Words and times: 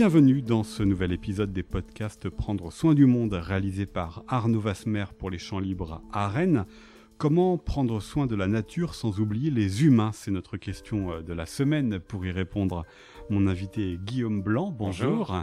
Bienvenue 0.00 0.40
dans 0.40 0.62
ce 0.62 0.82
nouvel 0.82 1.12
épisode 1.12 1.52
des 1.52 1.62
podcasts 1.62 2.30
Prendre 2.30 2.72
soin 2.72 2.94
du 2.94 3.04
monde 3.04 3.34
réalisé 3.34 3.84
par 3.84 4.24
Arnaud 4.28 4.58
Vasmer 4.58 5.04
pour 5.18 5.28
les 5.28 5.36
champs 5.36 5.58
libres 5.58 6.00
à 6.10 6.26
Rennes. 6.26 6.64
Comment 7.18 7.58
prendre 7.58 8.00
soin 8.00 8.26
de 8.26 8.34
la 8.34 8.46
nature 8.46 8.94
sans 8.94 9.20
oublier 9.20 9.50
les 9.50 9.84
humains 9.84 10.12
C'est 10.14 10.30
notre 10.30 10.56
question 10.56 11.12
euh, 11.12 11.20
de 11.20 11.34
la 11.34 11.44
semaine. 11.44 12.00
Pour 12.00 12.24
y 12.24 12.30
répondre, 12.30 12.86
mon 13.28 13.46
invité 13.46 13.92
est 13.92 13.96
Guillaume 13.98 14.40
Blanc. 14.40 14.70
Bonjour. 14.70 15.36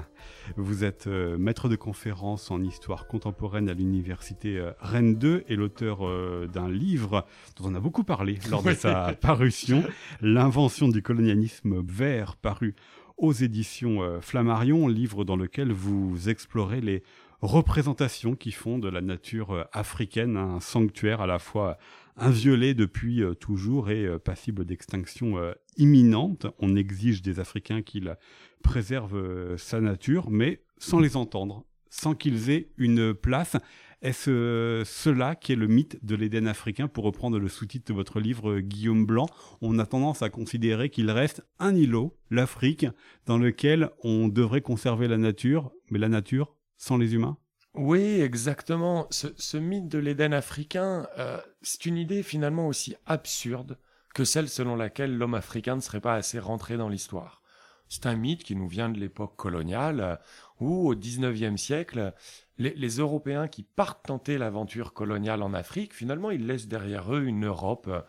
Vous 0.56 0.84
êtes 0.84 1.06
euh, 1.06 1.38
maître 1.38 1.70
de 1.70 1.76
conférence 1.76 2.50
en 2.50 2.64
histoire 2.64 3.06
contemporaine 3.06 3.70
à 3.70 3.76
l'université 3.76 4.58
euh, 4.58 4.72
Rennes 4.80 5.20
2 5.20 5.44
et 5.48 5.56
l'auteur 5.56 6.00
d'un 6.48 6.68
livre 6.68 7.28
dont 7.58 7.70
on 7.70 7.76
a 7.76 7.80
beaucoup 7.80 8.04
parlé 8.04 8.40
lors 8.50 8.64
de 8.64 8.74
sa 8.74 9.14
parution, 9.14 9.84
L'invention 10.22 10.88
du 10.88 11.04
colonialisme 11.04 11.84
vert, 11.88 12.38
paru 12.38 12.74
aux 13.18 13.34
éditions 13.34 14.22
Flammarion, 14.22 14.88
livre 14.88 15.26
dans 15.26 15.36
lequel 15.36 15.72
vous 15.72 16.30
explorez 16.30 16.82
les 16.82 17.04
représentations 17.42 18.36
qui 18.36 18.52
font 18.52 18.80
de 18.80 18.90
la 18.90 19.02
nature 19.02 19.52
euh, 19.52 19.64
africaine 19.72 20.38
un 20.38 20.60
sanctuaire 20.60 21.22
à 21.22 21.28
la 21.28 21.40
fois 21.40 21.78
inviolé 22.16 22.74
depuis 22.74 23.22
euh, 23.22 23.34
toujours 23.34 23.92
et 23.92 24.06
euh, 24.06 24.18
passible 24.18 24.66
d'extinction 24.66 25.36
imminente. 25.78 26.48
On 26.60 26.76
exige 26.76 27.22
des 27.22 27.40
Africains 27.40 27.82
qu'ils 27.82 28.16
préservent 28.64 29.56
sa 29.58 29.80
nature, 29.80 30.30
mais 30.30 30.62
sans 30.78 31.00
les 31.00 31.16
entendre, 31.16 31.64
sans 31.90 32.16
qu'ils 32.16 32.50
aient 32.50 32.70
une 32.78 33.14
place. 33.14 33.56
Est-ce 34.04 34.84
cela 34.86 35.36
qui 35.36 35.54
est 35.54 35.56
le 35.56 35.66
mythe 35.66 36.04
de 36.06 36.16
l'Éden 36.16 36.46
africain, 36.46 36.88
pour 36.88 37.04
reprendre 37.04 37.40
le 37.40 37.50
sous-titre 37.50 37.92
de 37.92 37.96
votre 37.96 38.20
livre 38.20 38.60
Guillaume 38.60 39.08
Blanc 39.08 39.26
On 39.62 39.80
a 39.80 39.88
tendance 39.88 40.22
à 40.22 40.30
considérer 40.30 40.90
qu'il 40.90 41.10
reste 41.10 41.44
un 41.58 41.76
îlot, 41.76 42.16
l'Afrique, 42.30 42.86
dans 43.26 43.40
lequel 43.40 43.90
on 44.04 44.28
devrait 44.28 44.62
conserver 44.62 45.08
la 45.08 45.18
nature, 45.18 45.72
mais 45.90 45.98
la 45.98 46.10
nature, 46.10 46.56
sans 46.78 46.98
les 46.98 47.16
humains? 47.16 47.38
Oui, 47.74 48.22
exactement. 48.22 49.08
Ce, 49.12 49.58
mythe 49.58 49.88
de 49.88 50.00
l'Éden 50.00 50.34
africain, 50.34 51.08
euh, 51.18 51.40
c'est 51.62 51.86
une 51.86 51.98
idée 51.98 52.24
finalement 52.24 52.68
aussi 52.68 52.96
absurde 53.06 53.78
que 54.14 54.24
celle 54.24 54.50
selon 54.50 54.76
laquelle 54.76 55.16
l'homme 55.16 55.36
africain 55.36 55.76
ne 55.76 55.82
serait 55.82 56.02
pas 56.02 56.16
assez 56.16 56.40
rentré 56.40 56.76
dans 56.76 56.90
l'histoire. 56.90 57.44
C'est 57.88 58.08
un 58.08 58.16
mythe 58.16 58.44
qui 58.44 58.56
nous 58.56 58.68
vient 58.68 58.90
de 58.90 59.00
l'époque 59.00 59.36
coloniale, 59.36 60.00
euh, 60.02 60.16
où 60.60 60.90
au 60.90 60.96
XIXe 60.96 61.60
siècle, 61.62 62.14
les, 62.58 62.74
les, 62.74 62.98
Européens 62.98 63.48
qui 63.48 63.64
partent 63.64 64.06
tenter 64.06 64.38
l'aventure 64.38 64.94
coloniale 64.94 65.44
en 65.44 65.54
Afrique, 65.54 65.94
finalement, 65.94 66.32
ils 66.32 66.46
laissent 66.46 66.68
derrière 66.68 67.14
eux 67.14 67.24
une 67.24 67.46
Europe 67.46 67.88
euh, 67.88 68.02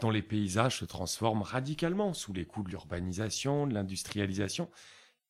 dont 0.00 0.10
les 0.10 0.22
paysages 0.22 0.78
se 0.78 0.84
transforment 0.84 1.42
radicalement 1.42 2.12
sous 2.12 2.32
les 2.32 2.44
coups 2.44 2.66
de 2.66 2.70
l'urbanisation, 2.70 3.66
de 3.66 3.74
l'industrialisation, 3.74 4.70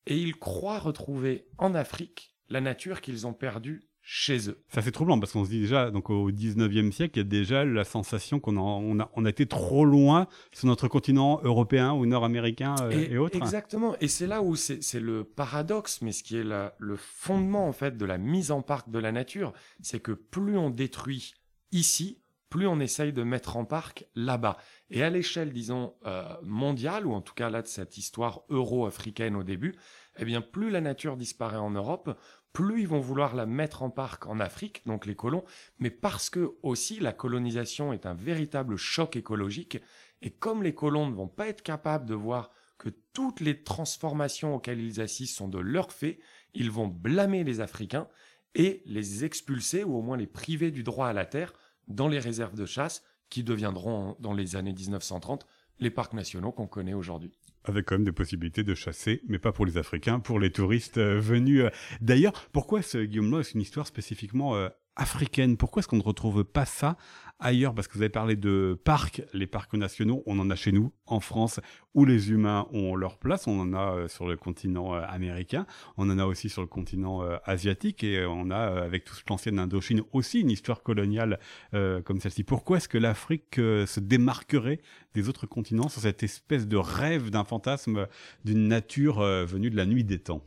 et 0.05 0.17
ils 0.17 0.35
croient 0.35 0.79
retrouver 0.79 1.47
en 1.57 1.75
Afrique 1.75 2.35
la 2.49 2.61
nature 2.61 3.01
qu'ils 3.01 3.25
ont 3.27 3.33
perdue 3.33 3.87
chez 4.05 4.49
eux. 4.49 4.61
Ça 4.67 4.81
c'est 4.81 4.91
troublant 4.91 5.17
parce 5.17 5.31
qu'on 5.31 5.45
se 5.45 5.49
dit 5.49 5.61
déjà, 5.61 5.89
donc 5.89 6.09
au 6.09 6.29
19e 6.29 6.91
siècle, 6.91 7.17
il 7.17 7.19
y 7.19 7.21
a 7.21 7.23
déjà 7.27 7.63
la 7.63 7.85
sensation 7.85 8.39
qu'on 8.39 8.57
a, 8.57 8.59
on 8.59 8.99
a, 8.99 9.09
on 9.15 9.23
a 9.23 9.29
été 9.29 9.45
trop 9.45 9.85
loin 9.85 10.27
sur 10.51 10.67
notre 10.67 10.89
continent 10.89 11.39
européen 11.43 11.93
ou 11.93 12.05
nord-américain 12.05 12.75
euh, 12.81 12.91
et, 12.91 13.17
autres. 13.17 13.37
Exactement. 13.37 13.95
Et 14.01 14.09
c'est 14.09 14.27
là 14.27 14.41
où 14.41 14.55
c'est 14.57 14.99
le 14.99 15.23
paradoxe, 15.23 16.01
mais 16.01 16.11
ce 16.11 16.21
qui 16.21 16.37
est 16.37 16.43
le 16.43 16.95
fondement 16.97 17.67
en 17.67 17.73
fait 17.73 17.97
de 17.97 18.05
la 18.05 18.17
mise 18.17 18.51
en 18.51 18.61
parc 18.61 18.89
de 18.89 18.99
la 18.99 19.13
nature, 19.13 19.53
c'est 19.81 20.01
que 20.01 20.11
plus 20.11 20.57
on 20.57 20.69
détruit 20.69 21.33
ici, 21.71 22.19
plus 22.53 22.67
on 22.67 22.79
essaye 22.79 23.13
de 23.13 23.23
mettre 23.23 23.57
en 23.57 23.65
parc 23.65 24.05
là-bas. 24.13 24.57
Et 24.91 25.01
à 25.01 25.09
l'échelle, 25.09 25.51
disons, 25.51 25.95
euh, 26.05 26.23
mondiale, 26.43 27.07
ou 27.07 27.13
en 27.13 27.21
tout 27.21 27.33
cas 27.33 27.49
là 27.49 27.63
de 27.63 27.67
cette 27.67 27.97
histoire 27.97 28.43
euro-africaine 28.49 29.35
au 29.35 29.41
début, 29.41 29.75
eh 30.19 30.25
bien 30.25 30.39
plus 30.39 30.69
la 30.69 30.79
nature 30.79 31.17
disparaît 31.17 31.57
en 31.57 31.71
Europe, 31.71 32.15
plus 32.53 32.81
ils 32.81 32.87
vont 32.87 32.99
vouloir 32.99 33.35
la 33.35 33.45
mettre 33.45 33.81
en 33.83 33.89
parc 33.89 34.27
en 34.27 34.39
Afrique, 34.39 34.83
donc 34.85 35.05
les 35.05 35.15
colons, 35.15 35.43
mais 35.79 35.89
parce 35.89 36.29
que 36.29 36.55
aussi 36.61 36.99
la 36.99 37.11
colonisation 37.11 37.91
est 37.91 38.05
un 38.05 38.13
véritable 38.13 38.77
choc 38.77 39.15
écologique, 39.15 39.79
et 40.21 40.29
comme 40.29 40.63
les 40.63 40.75
colons 40.75 41.09
ne 41.09 41.15
vont 41.15 41.27
pas 41.27 41.47
être 41.47 41.63
capables 41.63 42.05
de 42.05 42.13
voir 42.13 42.51
que 42.77 42.89
toutes 43.13 43.39
les 43.39 43.63
transformations 43.63 44.55
auxquelles 44.55 44.81
ils 44.81 45.01
assistent 45.01 45.37
sont 45.37 45.47
de 45.47 45.59
leur 45.59 45.91
fait, 45.91 46.19
ils 46.53 46.71
vont 46.71 46.87
blâmer 46.87 47.43
les 47.43 47.59
Africains 47.59 48.07
et 48.55 48.83
les 48.85 49.25
expulser 49.25 49.83
ou 49.83 49.97
au 49.97 50.01
moins 50.01 50.17
les 50.17 50.27
priver 50.27 50.69
du 50.69 50.83
droit 50.83 51.07
à 51.07 51.13
la 51.13 51.25
terre 51.25 51.53
dans 51.87 52.07
les 52.07 52.19
réserves 52.19 52.55
de 52.55 52.65
chasse 52.65 53.03
qui 53.29 53.43
deviendront 53.43 54.15
dans 54.19 54.33
les 54.33 54.55
années 54.55 54.73
1930 54.73 55.45
les 55.79 55.89
parcs 55.89 56.13
nationaux 56.13 56.51
qu'on 56.51 56.67
connaît 56.67 56.93
aujourd'hui 56.93 57.31
avec 57.65 57.85
quand 57.85 57.95
même 57.95 58.03
des 58.03 58.11
possibilités 58.11 58.63
de 58.63 58.75
chasser, 58.75 59.21
mais 59.27 59.39
pas 59.39 59.51
pour 59.51 59.65
les 59.65 59.77
Africains, 59.77 60.19
pour 60.19 60.39
les 60.39 60.51
touristes 60.51 60.97
euh, 60.97 61.19
venus. 61.19 61.61
Euh. 61.61 61.69
D'ailleurs, 62.01 62.33
pourquoi 62.51 62.81
ce 62.81 62.97
Guillaume-là 62.97 63.39
est 63.39 63.53
une 63.53 63.61
histoire 63.61 63.87
spécifiquement 63.87 64.55
euh, 64.55 64.69
africaine. 64.95 65.57
Pourquoi 65.57 65.79
est-ce 65.79 65.87
qu'on 65.87 65.97
ne 65.97 66.03
retrouve 66.03 66.43
pas 66.43 66.65
ça 66.65 66.97
ailleurs? 67.39 67.73
Parce 67.73 67.87
que 67.87 67.93
vous 67.93 68.01
avez 68.01 68.09
parlé 68.09 68.35
de 68.35 68.79
parcs, 68.83 69.21
les 69.33 69.47
parcs 69.47 69.73
nationaux, 69.73 70.23
on 70.25 70.39
en 70.39 70.49
a 70.49 70.55
chez 70.55 70.71
nous, 70.71 70.93
en 71.05 71.19
France, 71.19 71.59
où 71.93 72.05
les 72.05 72.31
humains 72.31 72.67
ont 72.71 72.95
leur 72.95 73.17
place. 73.17 73.47
On 73.47 73.59
en 73.59 73.73
a 73.73 73.95
euh, 73.95 74.07
sur 74.07 74.27
le 74.27 74.37
continent 74.37 74.93
euh, 74.93 75.01
américain, 75.07 75.65
on 75.97 76.09
en 76.09 76.19
a 76.19 76.25
aussi 76.25 76.49
sur 76.49 76.61
le 76.61 76.67
continent 76.67 77.23
euh, 77.23 77.37
asiatique, 77.45 78.03
et 78.03 78.25
on 78.25 78.51
a, 78.51 78.57
avec 78.57 79.03
toute 79.03 79.23
l'ancienne 79.29 79.59
Indochine, 79.59 80.01
aussi 80.11 80.41
une 80.41 80.51
histoire 80.51 80.83
coloniale 80.83 81.39
comme 81.71 82.19
celle-ci. 82.19 82.43
Pourquoi 82.43 82.77
est-ce 82.77 82.89
que 82.89 82.97
l'Afrique 82.97 83.55
se 83.55 83.99
démarquerait 83.99 84.81
des 85.13 85.29
autres 85.29 85.47
continents 85.47 85.89
sur 85.89 86.01
cette 86.01 86.23
espèce 86.23 86.67
de 86.67 86.77
rêve, 86.77 87.29
d'un 87.29 87.43
fantasme 87.43 88.07
d'une 88.45 88.67
nature 88.67 89.21
venue 89.21 89.69
de 89.69 89.75
la 89.75 89.85
nuit 89.85 90.03
des 90.03 90.19
temps? 90.19 90.43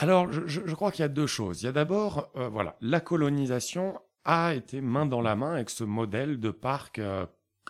Alors, 0.00 0.32
je, 0.32 0.74
crois 0.74 0.92
qu'il 0.92 1.02
y 1.02 1.04
a 1.04 1.08
deux 1.08 1.26
choses. 1.26 1.62
Il 1.62 1.66
y 1.66 1.68
a 1.68 1.72
d'abord, 1.72 2.30
voilà, 2.34 2.76
la 2.80 3.00
colonisation 3.00 3.98
a 4.28 4.54
été 4.54 4.82
main 4.82 5.06
dans 5.06 5.22
la 5.22 5.34
main 5.36 5.54
avec 5.54 5.70
ce 5.70 5.84
modèle 5.84 6.38
de 6.38 6.50
parc 6.50 6.98
euh, 6.98 7.24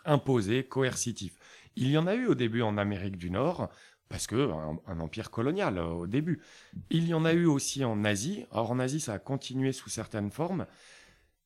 imposé, 0.05 0.65
coercitif. 0.65 1.34
Il 1.77 1.89
y 1.89 1.97
en 1.97 2.09
a 2.09 2.16
eu 2.16 2.27
au 2.27 2.34
début 2.34 2.62
en 2.62 2.77
Amérique 2.77 3.16
du 3.16 3.31
Nord, 3.31 3.69
parce 4.09 4.27
que 4.27 4.50
un, 4.89 5.00
empire 5.00 5.31
colonial 5.31 5.78
euh, 5.78 5.84
au 5.84 6.06
début. 6.09 6.41
Il 6.91 7.06
y 7.06 7.15
en 7.15 7.25
a 7.25 7.33
eu 7.33 7.47
aussi 7.47 7.84
en 7.84 8.05
Asie. 8.05 8.45
Or 8.50 8.72
en 8.72 8.81
Asie, 8.81 8.99
ça 8.99 9.15
a 9.15 9.19
continué 9.21 9.71
sous 9.71 9.89
certaines 9.89 10.33
formes. 10.33 10.66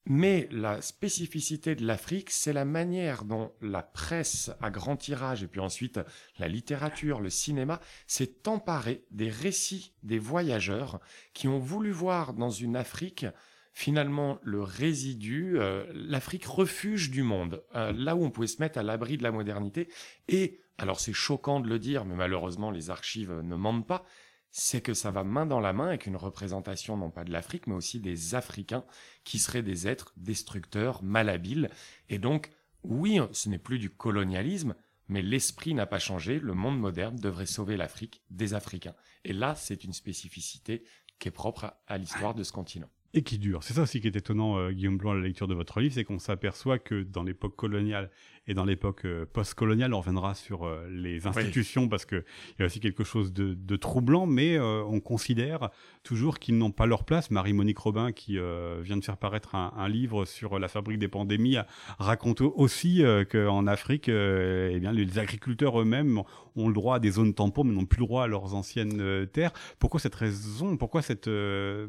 Mais 0.04 0.48
la 0.50 0.82
spécificité 0.82 1.76
de 1.76 1.86
l'Afrique, 1.86 2.30
c'est 2.30 2.52
la 2.52 2.64
manière 2.64 3.24
dont 3.24 3.52
la 3.60 3.82
presse 3.82 4.50
à 4.60 4.70
grand 4.70 4.96
tirage 4.96 5.44
et 5.44 5.46
puis 5.46 5.60
ensuite 5.60 6.00
la 6.38 6.48
littérature, 6.48 7.20
le 7.20 7.30
cinéma 7.30 7.80
s'est 8.08 8.48
emparé 8.48 9.04
des 9.12 9.30
récits 9.30 9.94
des 10.02 10.18
voyageurs 10.18 10.98
qui 11.34 11.46
ont 11.46 11.60
voulu 11.60 11.92
voir 11.92 12.34
dans 12.34 12.50
une 12.50 12.76
Afrique 12.76 13.26
finalement 13.72 14.38
le 14.42 14.62
résidu, 14.62 15.58
euh, 15.58 15.84
l'Afrique 15.94 16.44
refuge 16.44 17.10
du 17.10 17.22
monde, 17.22 17.62
euh, 17.74 17.92
là 17.92 18.16
où 18.16 18.24
on 18.24 18.30
pouvait 18.30 18.46
se 18.46 18.60
mettre 18.60 18.78
à 18.78 18.82
l'abri 18.82 19.16
de 19.16 19.22
la 19.22 19.32
modernité. 19.32 19.88
Et, 20.28 20.60
alors 20.78 21.00
c'est 21.00 21.12
choquant 21.12 21.60
de 21.60 21.68
le 21.68 21.78
dire, 21.78 22.04
mais 22.04 22.14
malheureusement 22.14 22.70
les 22.70 22.90
archives 22.90 23.32
ne 23.32 23.56
mentent 23.56 23.86
pas, 23.86 24.04
c'est 24.52 24.82
que 24.82 24.92
ça 24.94 25.10
va 25.10 25.24
main 25.24 25.46
dans 25.46 25.60
la 25.60 25.72
main 25.72 25.88
avec 25.88 26.06
une 26.06 26.16
représentation 26.16 26.96
non 26.96 27.10
pas 27.10 27.24
de 27.24 27.32
l'Afrique, 27.32 27.66
mais 27.66 27.74
aussi 27.74 28.00
des 28.00 28.34
Africains, 28.34 28.84
qui 29.24 29.38
seraient 29.38 29.62
des 29.62 29.88
êtres 29.88 30.12
destructeurs, 30.18 31.02
malhabiles. 31.02 31.70
Et 32.10 32.18
donc, 32.18 32.50
oui, 32.84 33.18
ce 33.32 33.48
n'est 33.48 33.58
plus 33.58 33.78
du 33.78 33.88
colonialisme, 33.88 34.74
mais 35.08 35.22
l'esprit 35.22 35.72
n'a 35.72 35.86
pas 35.86 35.98
changé, 35.98 36.38
le 36.38 36.54
monde 36.54 36.78
moderne 36.78 37.16
devrait 37.16 37.46
sauver 37.46 37.76
l'Afrique 37.78 38.22
des 38.30 38.52
Africains. 38.52 38.94
Et 39.24 39.32
là, 39.32 39.54
c'est 39.54 39.84
une 39.84 39.94
spécificité 39.94 40.84
qui 41.18 41.28
est 41.28 41.32
propre 41.32 41.74
à 41.86 41.96
l'histoire 41.96 42.34
de 42.34 42.44
ce 42.44 42.52
continent 42.52 42.90
et 43.14 43.22
qui 43.22 43.38
dure. 43.38 43.62
C'est 43.62 43.74
ça 43.74 43.82
aussi 43.82 44.00
qui 44.00 44.06
est 44.06 44.16
étonnant, 44.16 44.58
euh, 44.58 44.72
Guillaume 44.72 44.96
Blanc, 44.96 45.12
à 45.12 45.14
la 45.14 45.20
lecture 45.20 45.48
de 45.48 45.54
votre 45.54 45.80
livre, 45.80 45.94
c'est 45.94 46.04
qu'on 46.04 46.18
s'aperçoit 46.18 46.78
que 46.78 47.02
dans 47.02 47.22
l'époque 47.22 47.56
coloniale 47.56 48.10
et 48.48 48.54
dans 48.54 48.64
l'époque 48.64 49.04
euh, 49.04 49.24
post-coloniale, 49.32 49.94
on 49.94 49.98
reviendra 49.98 50.34
sur 50.34 50.64
euh, 50.64 50.88
les 50.90 51.26
institutions 51.26 51.88
parce 51.88 52.04
que 52.04 52.24
il 52.50 52.60
y 52.60 52.62
a 52.62 52.66
aussi 52.66 52.80
quelque 52.80 53.04
chose 53.04 53.32
de, 53.32 53.54
de 53.54 53.76
troublant, 53.76 54.26
mais 54.26 54.58
on 54.58 55.00
considère 55.00 55.70
toujours 56.02 56.38
qu'ils 56.38 56.58
n'ont 56.58 56.70
pas 56.72 56.86
leur 56.86 57.04
place. 57.04 57.30
Marie-Monique 57.30 57.78
Robin, 57.78 58.12
qui 58.12 58.32
vient 58.32 58.96
de 58.96 59.04
faire 59.04 59.16
paraître 59.16 59.54
un, 59.54 59.72
un, 59.76 59.88
livre 59.88 60.24
sur 60.24 60.58
la 60.58 60.68
fabrique 60.68 60.98
des 60.98 61.08
pandémies, 61.08 61.56
raconte 61.98 62.40
aussi 62.40 63.02
qu'en 63.30 63.66
Afrique, 63.66 64.08
eh 64.08 64.78
bien, 64.80 64.92
les 64.92 65.18
agriculteurs 65.18 65.80
eux-mêmes 65.80 66.22
ont 66.56 66.68
le 66.68 66.74
droit 66.74 66.96
à 66.96 66.98
des 66.98 67.12
zones 67.12 67.34
tampons, 67.34 67.64
mais 67.64 67.72
n'ont 67.72 67.86
plus 67.86 68.00
le 68.00 68.06
droit 68.06 68.24
à 68.24 68.26
leurs 68.26 68.54
anciennes 68.54 69.26
terres. 69.32 69.52
Pourquoi 69.78 70.00
cette 70.00 70.14
raison? 70.14 70.76
Pourquoi 70.76 71.02
cette 71.02 71.30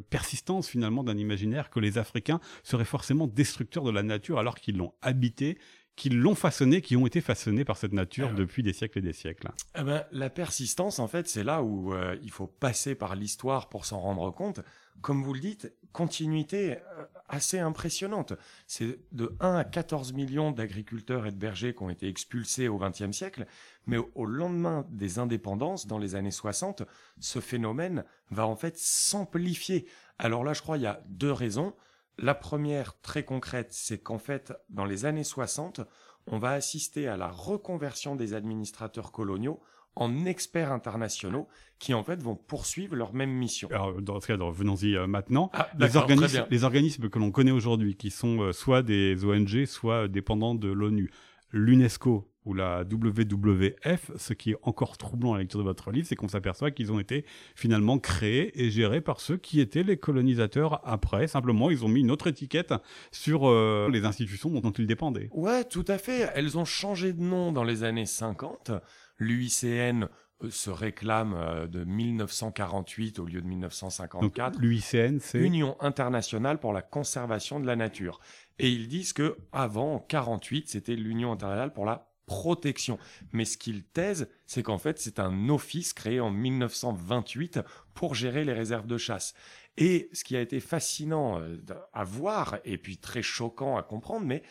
persistance 0.10 0.68
finalement 0.68 1.04
d'un 1.04 1.18
imaginaire 1.18 1.70
que 1.70 1.80
les 1.80 1.98
Africains 1.98 2.40
seraient 2.64 2.86
forcément 2.86 3.28
destructeurs 3.28 3.84
de 3.84 3.92
la 3.92 4.04
nature 4.04 4.40
alors 4.40 4.56
qu'ils 4.56 4.78
l'ont 4.78 4.94
habité 5.02 5.58
qui 5.96 6.10
l'ont 6.10 6.36
façonné, 6.36 6.82
qui 6.82 6.96
ont 6.96 7.06
été 7.06 7.22
façonnés 7.22 7.66
par 7.66 7.78
cette 7.78 7.94
nature 7.94 8.30
ah 8.32 8.36
depuis 8.36 8.64
des 8.64 8.74
siècles 8.74 9.00
et 9.00 9.02
des 9.02 9.14
siècles. 9.14 9.50
Eh 9.78 9.84
ben, 9.84 10.04
la 10.12 10.30
persistance, 10.30 11.00
en 11.00 11.08
fait, 11.08 11.28
c'est 11.28 11.44
là 11.44 11.62
où 11.62 11.94
euh, 11.94 12.18
il 12.24 12.32
faut 12.32 12.48
passer 12.48 12.96
par 12.96 13.16
l'histoire 13.16 13.70
pour 13.70 13.86
s'en 13.86 14.00
rendre 14.00 14.32
compte. 14.32 14.62
comme 15.02 15.24
vous 15.24 15.34
le 15.34 15.40
dites, 15.40 15.72
continuité 15.92 16.78
euh, 16.78 17.06
assez 17.30 17.60
impressionnante. 17.60 18.34
C'est 18.68 19.00
de 19.12 19.36
1 19.40 19.56
à 19.56 19.64
14 19.64 20.14
millions 20.14 20.52
d'agriculteurs 20.52 21.28
et 21.28 21.32
de 21.32 21.38
bergers 21.38 21.74
qui 21.76 21.84
ont 21.84 21.90
été 21.90 22.08
expulsés 22.08 22.68
au 22.68 22.80
XXe 22.80 23.12
siècle, 23.12 23.46
mais 23.86 23.98
au 24.16 24.26
lendemain 24.26 24.86
des 24.90 25.20
indépendances, 25.20 25.86
dans 25.86 26.00
les 26.00 26.16
années 26.16 26.32
60, 26.32 26.84
ce 27.20 27.40
phénomène 27.40 28.04
va 28.32 28.48
en 28.48 28.56
fait 28.56 28.78
s'amplifier. 28.78 29.88
Alors 30.18 30.44
là, 30.44 30.54
je 30.54 30.62
crois, 30.62 30.78
il 30.78 30.84
y 30.84 30.88
a 30.88 31.04
deux 31.08 31.32
raisons. 31.32 31.74
La 32.20 32.36
première, 32.36 33.00
très 33.02 33.24
concrète, 33.24 33.70
c'est 33.72 33.98
qu'en 33.98 34.20
fait, 34.20 34.54
dans 34.70 34.86
les 34.86 35.06
années 35.06 35.24
60, 35.24 35.82
on 36.28 36.38
va 36.38 36.52
assister 36.52 37.08
à 37.08 37.18
la 37.18 37.28
reconversion 37.28 38.16
des 38.16 38.34
administrateurs 38.34 39.12
coloniaux 39.12 39.60
en 39.96 40.26
experts 40.26 40.72
internationaux 40.72 41.48
qui 41.80 41.94
en 41.94 42.04
fait 42.04 42.22
vont 42.22 42.36
poursuivre 42.36 42.96
leur 42.96 43.14
même 43.14 43.32
mission. 43.32 43.68
Alors 43.72 44.02
dans 44.02 44.20
ce 44.20 44.28
cas, 44.28 44.38
venons-y 44.38 44.96
euh, 44.96 45.06
maintenant. 45.06 45.52
Ah, 45.54 45.70
les, 45.78 46.64
organismes 46.64 47.10
que 47.10 47.20
l'on 47.20 47.32
connaît 47.32 47.52
aujourd'hui, 47.52 47.96
qui 47.96 48.10
sont 48.10 48.42
euh, 48.42 48.54
soit 48.54 48.82
des 48.82 49.24
ONG, 49.26 49.66
soit 49.66 50.08
dépendants 50.08 50.56
de 50.56 50.70
l'ONU, 50.70 51.12
l'UNESCO 51.52 52.33
ou 52.46 52.54
la 52.54 52.84
WWF, 52.84 54.12
ce 54.18 54.34
qui 54.34 54.52
est 54.52 54.58
encore 54.64 54.98
troublant 54.98 55.34
à 55.34 55.38
la 55.38 55.44
lecture 55.44 55.60
de 55.60 55.64
votre 55.64 55.92
livre, 55.92 56.08
c'est 56.08 56.16
qu'on 56.16 56.28
s'aperçoit 56.28 56.72
qu'ils 56.72 56.92
ont 56.92 57.00
été 57.00 57.26
finalement 57.56 58.00
créés 58.00 58.52
et 58.62 58.70
gérés 58.70 59.02
par 59.02 59.22
ceux 59.22 59.38
qui 59.38 59.60
étaient 59.60 59.84
les 59.84 59.98
colonisateurs 59.98 60.82
après. 60.88 61.28
Simplement, 61.28 61.70
ils 61.70 61.86
ont 61.86 61.90
mis 61.90 62.02
une 62.02 62.12
autre 62.12 62.28
étiquette 62.28 62.74
sur 63.12 63.48
euh, 63.48 63.90
les 63.92 64.06
institutions 64.06 64.50
dont 64.50 64.72
ils 64.72 64.88
dépendaient. 64.88 65.30
Ouais, 65.32 65.64
tout 65.64 65.86
à 65.88 65.98
fait. 65.98 66.30
Elles 66.36 66.58
ont 66.58 66.66
changé 66.66 67.14
de 67.14 67.22
nom 67.22 67.52
dans 67.52 67.64
les 67.64 67.84
années 67.84 68.06
50. 68.06 68.72
L'UICN 69.20 70.08
euh, 70.44 70.50
se 70.50 70.70
réclame 70.70 71.34
euh, 71.38 71.68
de 71.68 71.84
1948 71.84 73.20
au 73.20 73.26
lieu 73.26 73.36
de 73.36 73.42
Donc 73.42 73.50
1954. 73.50 74.60
l'UICN, 74.60 75.20
c'est... 75.20 75.40
Union 75.40 75.78
internationale 75.80 76.60
pour 76.60 76.74
la 76.74 76.82
conservation 76.82 77.60
de 77.60 77.68
la 77.68 77.76
nature. 77.76 78.20
Et 78.60 78.70
ils 78.70 78.88
disent 78.88 79.14
que 79.14 79.38
avant, 79.52 79.96
en 79.96 80.00
48, 80.00 80.70
c'était 80.70 80.96
l'Union 80.96 81.32
internationale 81.32 81.74
pour 81.74 81.86
la 81.86 82.13
protection. 82.26 82.98
Mais 83.32 83.46
ce 83.46 83.58
qu'ils 83.58 83.84
taisent, 83.84 84.30
c'est 84.46 84.64
qu'en 84.64 84.78
fait, 84.78 85.00
c'est 85.00 85.20
un 85.20 85.50
office 85.50 85.94
créé 85.94 86.20
en 86.20 86.32
1928 86.32 87.60
pour 87.94 88.16
gérer 88.16 88.44
les 88.44 88.54
réserves 88.54 88.88
de 88.88 88.98
chasse. 88.98 89.34
Et 89.78 90.10
ce 90.14 90.24
qui 90.24 90.36
a 90.36 90.42
été 90.42 90.60
fascinant 90.60 91.40
euh, 91.40 91.58
à 91.94 92.04
voir, 92.04 92.60
et 92.64 92.78
puis 92.78 92.98
très 92.98 93.22
choquant 93.22 93.78
à 93.78 93.84
comprendre, 93.84 94.26
mais 94.26 94.44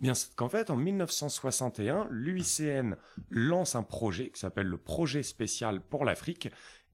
bien 0.00 0.14
c'est 0.14 0.34
qu'en 0.34 0.48
fait, 0.48 0.70
en 0.70 0.76
1961, 0.76 2.08
l'UICN 2.10 2.96
lance 3.30 3.74
un 3.74 3.82
projet 3.82 4.30
qui 4.30 4.40
s'appelle 4.40 4.66
le 4.66 4.76
projet 4.76 5.22
spécial 5.22 5.80
pour 5.80 6.04
l'Afrique, 6.04 6.50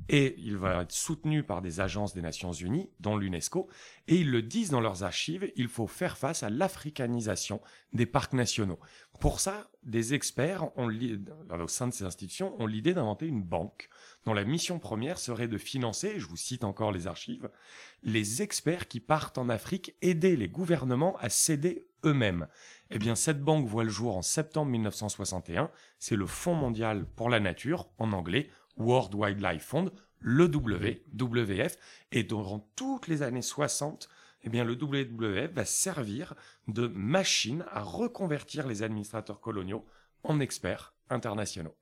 et 0.08 0.34
il 0.38 0.56
va 0.56 0.82
être 0.82 0.92
soutenu 0.92 1.42
par 1.42 1.62
des 1.62 1.80
agences 1.80 2.14
des 2.14 2.22
Nations 2.22 2.52
Unies, 2.52 2.90
dont 3.00 3.16
l'UNESCO, 3.16 3.68
et 4.08 4.16
ils 4.16 4.30
le 4.30 4.42
disent 4.42 4.70
dans 4.70 4.80
leurs 4.80 5.04
archives, 5.04 5.50
il 5.56 5.68
faut 5.68 5.86
faire 5.86 6.16
face 6.16 6.42
à 6.42 6.50
l'africanisation 6.50 7.60
des 7.92 8.06
parcs 8.06 8.32
nationaux. 8.32 8.78
Pour 9.20 9.40
ça, 9.40 9.70
des 9.84 10.14
experts 10.14 10.76
ont 10.76 10.88
au 10.88 11.68
sein 11.68 11.88
de 11.88 11.92
ces 11.92 12.04
institutions 12.04 12.60
ont 12.60 12.66
l'idée 12.66 12.94
d'inventer 12.94 13.26
une 13.26 13.42
banque 13.42 13.88
dont 14.24 14.34
la 14.34 14.44
mission 14.44 14.78
première 14.78 15.18
serait 15.18 15.48
de 15.48 15.58
financer, 15.58 16.18
je 16.18 16.26
vous 16.26 16.36
cite 16.36 16.64
encore 16.64 16.92
les 16.92 17.06
archives, 17.06 17.50
les 18.02 18.42
experts 18.42 18.88
qui 18.88 19.00
partent 19.00 19.38
en 19.38 19.48
Afrique 19.48 19.94
aider 20.02 20.36
les 20.36 20.48
gouvernements 20.48 21.16
à 21.18 21.28
s'aider 21.28 21.86
eux-mêmes. 22.04 22.48
Eh 22.90 22.98
bien, 22.98 23.14
cette 23.14 23.42
banque 23.42 23.66
voit 23.66 23.84
le 23.84 23.90
jour 23.90 24.16
en 24.16 24.22
septembre 24.22 24.70
1961. 24.70 25.70
C'est 25.98 26.16
le 26.16 26.26
Fonds 26.26 26.54
mondial 26.54 27.06
pour 27.16 27.30
la 27.30 27.40
nature, 27.40 27.88
en 27.98 28.12
anglais, 28.12 28.50
World 28.76 29.14
Wildlife 29.14 29.64
Fund, 29.64 29.90
le 30.20 30.44
WWF. 30.44 31.76
Et 32.12 32.22
durant 32.22 32.70
toutes 32.76 33.08
les 33.08 33.22
années 33.22 33.42
60, 33.42 34.08
eh 34.44 34.48
bien, 34.48 34.64
le 34.64 34.74
WWF 34.74 35.52
va 35.52 35.64
servir 35.64 36.34
de 36.68 36.86
machine 36.88 37.64
à 37.70 37.82
reconvertir 37.82 38.66
les 38.66 38.82
administrateurs 38.82 39.40
coloniaux 39.40 39.84
en 40.24 40.40
experts 40.40 40.94
internationaux. 41.10 41.74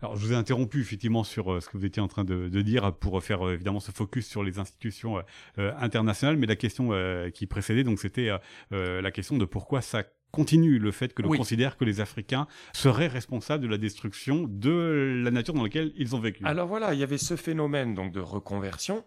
Alors, 0.00 0.16
je 0.16 0.26
vous 0.26 0.32
ai 0.32 0.36
interrompu 0.36 0.80
effectivement 0.80 1.24
sur 1.24 1.52
euh, 1.52 1.60
ce 1.60 1.68
que 1.68 1.76
vous 1.76 1.84
étiez 1.84 2.02
en 2.02 2.08
train 2.08 2.24
de, 2.24 2.48
dire 2.62 2.94
pour 2.94 3.22
faire 3.22 3.46
euh, 3.46 3.54
évidemment 3.54 3.80
ce 3.80 3.90
focus 3.90 4.28
sur 4.28 4.44
les 4.44 4.58
institutions 4.58 5.18
euh, 5.18 5.22
euh, 5.58 5.72
internationales, 5.78 6.36
mais 6.36 6.46
la 6.46 6.56
question 6.56 6.92
euh, 6.92 7.30
qui 7.30 7.46
précédait, 7.46 7.84
donc 7.84 7.98
c'était 7.98 8.28
euh, 8.28 8.38
euh, 8.72 9.00
la 9.00 9.10
question 9.10 9.38
de 9.38 9.44
pourquoi 9.44 9.80
ça 9.80 10.04
continue 10.30 10.78
le 10.78 10.90
fait 10.92 11.14
que 11.14 11.22
l'on 11.22 11.30
Oui. 11.30 11.38
considère 11.38 11.76
que 11.76 11.84
les 11.84 12.00
Africains 12.00 12.46
seraient 12.72 13.06
responsables 13.06 13.62
de 13.62 13.68
la 13.68 13.78
destruction 13.78 14.44
de 14.48 15.20
la 15.24 15.30
nature 15.30 15.54
dans 15.54 15.62
laquelle 15.62 15.92
ils 15.96 16.14
ont 16.14 16.20
vécu. 16.20 16.44
Alors 16.44 16.66
voilà, 16.68 16.94
il 16.94 17.00
y 17.00 17.02
avait 17.02 17.18
ce 17.18 17.36
phénomène 17.36 17.94
donc 17.94 18.12
de 18.12 18.20
reconversion. 18.20 19.04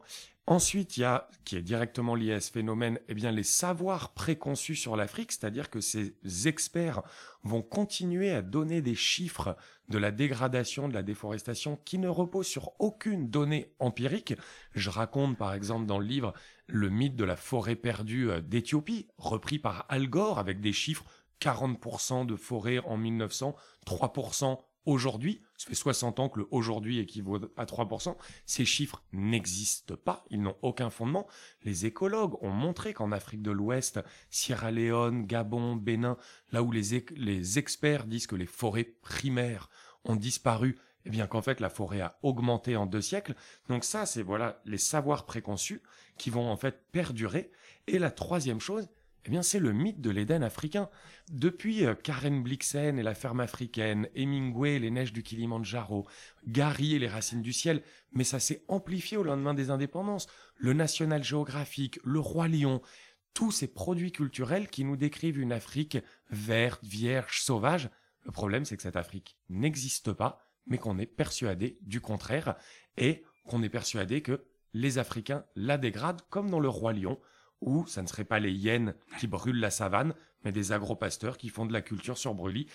Ensuite, 0.51 0.98
il 0.98 1.00
y 1.00 1.03
a, 1.06 1.30
qui 1.45 1.56
est 1.56 1.62
directement 1.62 2.13
lié 2.13 2.33
à 2.33 2.42
ce 2.42 2.51
phénomène, 2.51 3.00
eh 3.07 3.13
bien, 3.13 3.31
les 3.31 3.42
savoirs 3.42 4.09
préconçus 4.13 4.75
sur 4.75 4.98
l'Afrique, 4.98 5.31
c'est-à-dire 5.31 5.69
que 5.69 5.80
ces 5.80 6.13
experts 6.45 7.03
vont 7.44 7.62
continuer 7.62 8.31
à 8.31 8.42
donner 8.42 8.81
des 8.81 8.94
chiffres 8.94 9.56
de 9.88 9.98
la 9.98 10.12
dégradation, 10.12 10.89
de 10.89 10.94
la 10.94 11.03
déforestation, 11.03 11.80
qui 11.86 12.00
ne 12.00 12.09
reposent 12.09 12.48
sur 12.48 12.74
aucune 12.80 13.30
donnée 13.30 13.71
empirique. 13.80 14.33
Je 14.75 14.89
raconte, 14.89 15.38
par 15.38 15.53
exemple, 15.53 15.86
dans 15.86 16.00
le 16.00 16.06
livre, 16.06 16.33
le 16.68 16.89
mythe 16.89 17.15
de 17.15 17.24
la 17.24 17.38
forêt 17.38 17.77
perdue 17.77 18.30
euh, 18.30 18.42
d'Éthiopie, 18.42 19.07
repris 19.18 19.57
par 19.57 19.86
Al 19.88 20.09
Gore, 20.09 20.38
avec 20.38 20.59
des 20.59 20.74
chiffres 20.74 21.06
40% 21.39 22.25
de 22.25 22.36
forêt 22.36 22.80
en 22.80 22.97
1900, 22.97 23.56
3% 23.88 24.57
aujourd'hui. 24.86 25.42
Ça 25.57 25.68
fait 25.68 25.75
60 25.75 26.19
ans 26.19 26.30
que 26.30 26.39
le 26.39 26.48
aujourd'hui 26.51 27.00
équivaut 27.00 27.39
à 27.57 27.66
3%. 27.66 28.16
Ces 28.45 28.66
chiffres 28.66 29.04
n'existent 29.13 29.95
pas, 29.95 30.25
ils 30.30 30.42
n'ont 30.42 30.57
aucun 30.62 30.89
fondement. 30.89 31.28
Les 31.63 31.86
écologues 31.86 32.42
ont 32.44 32.51
montré 32.51 32.94
qu'en 32.94 33.12
Afrique 33.12 33.42
de 33.42 33.51
l'Ouest, 33.51 34.00
Sierra 34.30 34.72
Leone, 34.72 35.25
Gabon, 35.25 35.75
Bénin, 35.75 36.18
là 36.51 36.63
où 36.63 36.72
les, 36.72 37.06
les 37.16 37.60
experts 37.60 38.06
disent 38.06 38.28
que 38.28 38.36
les 38.36 38.45
forêts 38.45 38.95
primaires 39.01 39.69
ont 40.04 40.16
disparu, 40.16 40.78
eh 41.06 41.10
bien 41.10 41.28
qu'en 41.28 41.42
fait 41.42 41.60
la 41.60 41.69
forêt 41.69 42.01
a 42.01 42.18
augmenté 42.24 42.75
en 42.75 42.86
deux 42.86 43.01
siècles. 43.01 43.36
Donc 43.69 43.83
ça, 43.83 44.06
c'est 44.06 44.24
voilà 44.24 44.62
les 44.66 44.78
savoirs 44.78 45.25
préconçus 45.25 45.81
qui 46.18 46.30
vont 46.30 46.50
en 46.50 46.57
fait 46.57 46.83
perdurer. 46.92 47.51
Et 47.88 48.00
la 48.00 48.12
troisième 48.12 48.60
chose, 48.60 48.89
eh 49.25 49.29
bien, 49.29 49.44
c'est 49.44 49.59
le 49.59 49.71
mythe 49.71 50.01
de 50.01 50.09
l'Éden 50.09 50.41
africain. 50.41 50.89
Depuis 51.31 51.85
euh, 51.85 51.94
Karen 51.94 52.41
Blixen 52.41 52.97
et 52.97 53.03
la 53.03 53.13
ferme 53.13 53.39
africaine, 53.39 54.07
Hemingway 54.15 54.79
les 54.79 54.89
neiges 54.89 55.13
du 55.13 55.21
Kilimandjaro, 55.21 56.07
Gary 56.47 56.95
et 56.95 57.00
les 57.00 57.07
racines 57.07 57.44
du 57.44 57.53
ciel, 57.53 57.83
mais 58.13 58.23
ça 58.23 58.39
s'est 58.39 58.63
amplifié 58.68 59.18
au 59.18 59.23
lendemain 59.23 59.53
des 59.53 59.69
indépendances. 59.69 60.27
Le 60.57 60.73
National 60.73 61.23
Geographic, 61.23 62.00
le 62.03 62.19
Roi 62.19 62.47
Lion, 62.47 62.81
tous 63.33 63.51
ces 63.51 63.68
produits 63.68 64.12
culturels 64.12 64.69
qui 64.69 64.83
nous 64.83 64.97
décrivent 64.97 65.39
une 65.39 65.53
Afrique 65.53 65.99
verte, 66.31 66.83
vierge, 66.83 67.42
sauvage. 67.42 67.90
Le 68.23 68.31
problème, 68.31 68.66
c'est 68.66 68.75
que 68.75 68.83
cette 68.83 68.95
Afrique 68.95 69.37
n'existe 69.49 70.13
pas, 70.13 70.40
mais 70.66 70.78
qu'on 70.78 70.97
est 70.97 71.06
persuadé 71.06 71.78
du 71.81 72.01
contraire, 72.01 72.56
et 72.97 73.23
qu'on 73.45 73.63
est 73.63 73.69
persuadé 73.69 74.21
que 74.21 74.45
les 74.73 74.97
Africains 74.97 75.45
la 75.56 75.78
dégradent, 75.78 76.21
comme 76.30 76.49
dans 76.49 76.59
le 76.59 76.69
Roi 76.69 76.94
Lion, 76.94 77.19
où 77.61 77.85
ça 77.87 78.01
ne 78.01 78.07
serait 78.07 78.25
pas 78.25 78.39
les 78.39 78.51
hyènes 78.51 78.95
qui 79.19 79.27
brûlent 79.27 79.59
la 79.59 79.69
savane, 79.69 80.13
mais 80.44 80.51
des 80.51 80.71
agropasteurs 80.71 81.37
qui 81.37 81.49
font 81.49 81.65
de 81.65 81.73
la 81.73 81.81
culture 81.81 82.18
sur 82.18 82.33
brûlis. 82.33 82.68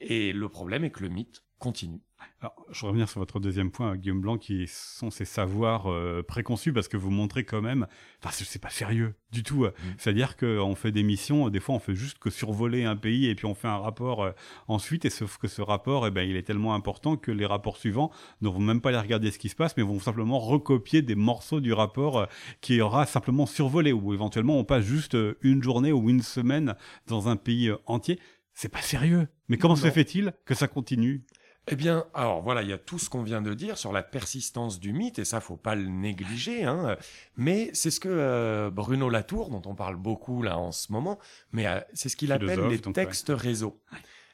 Et 0.00 0.32
le 0.32 0.48
problème 0.48 0.84
est 0.84 0.90
que 0.90 1.02
le 1.02 1.08
mythe 1.08 1.42
continue. 1.58 2.00
Alors, 2.42 2.54
je 2.70 2.86
revenir 2.86 3.08
sur 3.08 3.18
votre 3.20 3.38
deuxième 3.38 3.70
point, 3.70 3.96
Guillaume 3.96 4.20
Blanc, 4.22 4.38
qui 4.38 4.66
sont 4.66 5.10
ces 5.10 5.26
savoirs 5.26 5.90
euh, 5.90 6.22
préconçus, 6.22 6.72
parce 6.72 6.88
que 6.88 6.96
vous 6.96 7.10
montrez 7.10 7.44
quand 7.44 7.60
même, 7.60 7.86
enfin, 8.22 8.30
c'est- 8.32 8.58
pas 8.58 8.70
sérieux 8.70 9.14
du 9.30 9.42
tout. 9.42 9.64
euh. 9.64 9.72
C'est-à-dire 9.98 10.36
qu'on 10.38 10.74
fait 10.74 10.90
des 10.92 11.02
missions, 11.02 11.48
des 11.50 11.60
fois, 11.60 11.74
on 11.74 11.78
fait 11.78 11.94
juste 11.94 12.18
que 12.18 12.30
survoler 12.30 12.84
un 12.84 12.96
pays 12.96 13.26
et 13.26 13.34
puis 13.34 13.44
on 13.46 13.54
fait 13.54 13.68
un 13.68 13.76
rapport 13.78 14.22
euh, 14.22 14.32
ensuite, 14.68 15.04
et 15.04 15.10
sauf 15.10 15.36
que 15.38 15.48
ce 15.48 15.60
rapport, 15.62 16.06
eh 16.06 16.10
ben, 16.10 16.22
il 16.28 16.36
est 16.36 16.42
tellement 16.42 16.74
important 16.74 17.16
que 17.16 17.30
les 17.30 17.44
rapports 17.46 17.76
suivants 17.76 18.10
ne 18.40 18.48
vont 18.48 18.58
même 18.60 18.80
pas 18.80 18.88
aller 18.90 18.98
regarder 18.98 19.30
ce 19.30 19.38
qui 19.38 19.50
se 19.50 19.56
passe, 19.56 19.76
mais 19.76 19.82
vont 19.82 20.00
simplement 20.00 20.38
recopier 20.38 21.02
des 21.02 21.14
morceaux 21.14 21.60
du 21.60 21.72
rapport 21.74 22.18
euh, 22.20 22.26
qui 22.62 22.80
aura 22.80 23.04
simplement 23.04 23.44
survolé, 23.46 23.92
ou 23.92 24.14
éventuellement 24.14 24.58
on 24.58 24.64
passe 24.64 24.84
juste 24.84 25.16
une 25.42 25.62
journée 25.62 25.92
ou 25.92 26.08
une 26.08 26.22
semaine 26.22 26.74
dans 27.06 27.28
un 27.28 27.36
pays 27.36 27.70
entier. 27.86 28.18
C'est 28.54 28.68
pas 28.68 28.82
sérieux. 28.82 29.28
Mais 29.48 29.58
comment 29.58 29.76
se 29.76 29.90
fait-il 29.90 30.32
que 30.44 30.54
ça 30.54 30.68
continue? 30.68 31.24
Eh 31.68 31.76
bien, 31.76 32.06
alors 32.14 32.42
voilà, 32.42 32.62
il 32.62 32.68
y 32.68 32.72
a 32.72 32.78
tout 32.78 32.98
ce 32.98 33.08
qu'on 33.10 33.22
vient 33.22 33.42
de 33.42 33.54
dire 33.54 33.78
sur 33.78 33.92
la 33.92 34.02
persistance 34.02 34.80
du 34.80 34.92
mythe, 34.92 35.18
et 35.18 35.24
ça, 35.24 35.40
faut 35.40 35.56
pas 35.56 35.74
le 35.74 35.86
négliger. 35.86 36.64
Hein. 36.64 36.96
Mais 37.36 37.70
c'est 37.74 37.90
ce 37.90 38.00
que 38.00 38.08
euh, 38.08 38.70
Bruno 38.70 39.08
Latour, 39.08 39.50
dont 39.50 39.62
on 39.66 39.74
parle 39.74 39.96
beaucoup 39.96 40.42
là 40.42 40.58
en 40.58 40.72
ce 40.72 40.90
moment, 40.90 41.18
mais 41.52 41.66
euh, 41.66 41.80
c'est 41.92 42.08
ce 42.08 42.16
qu'il 42.16 42.32
appelle 42.32 42.66
les 42.68 42.80
textes 42.80 43.30
réseaux. 43.34 43.80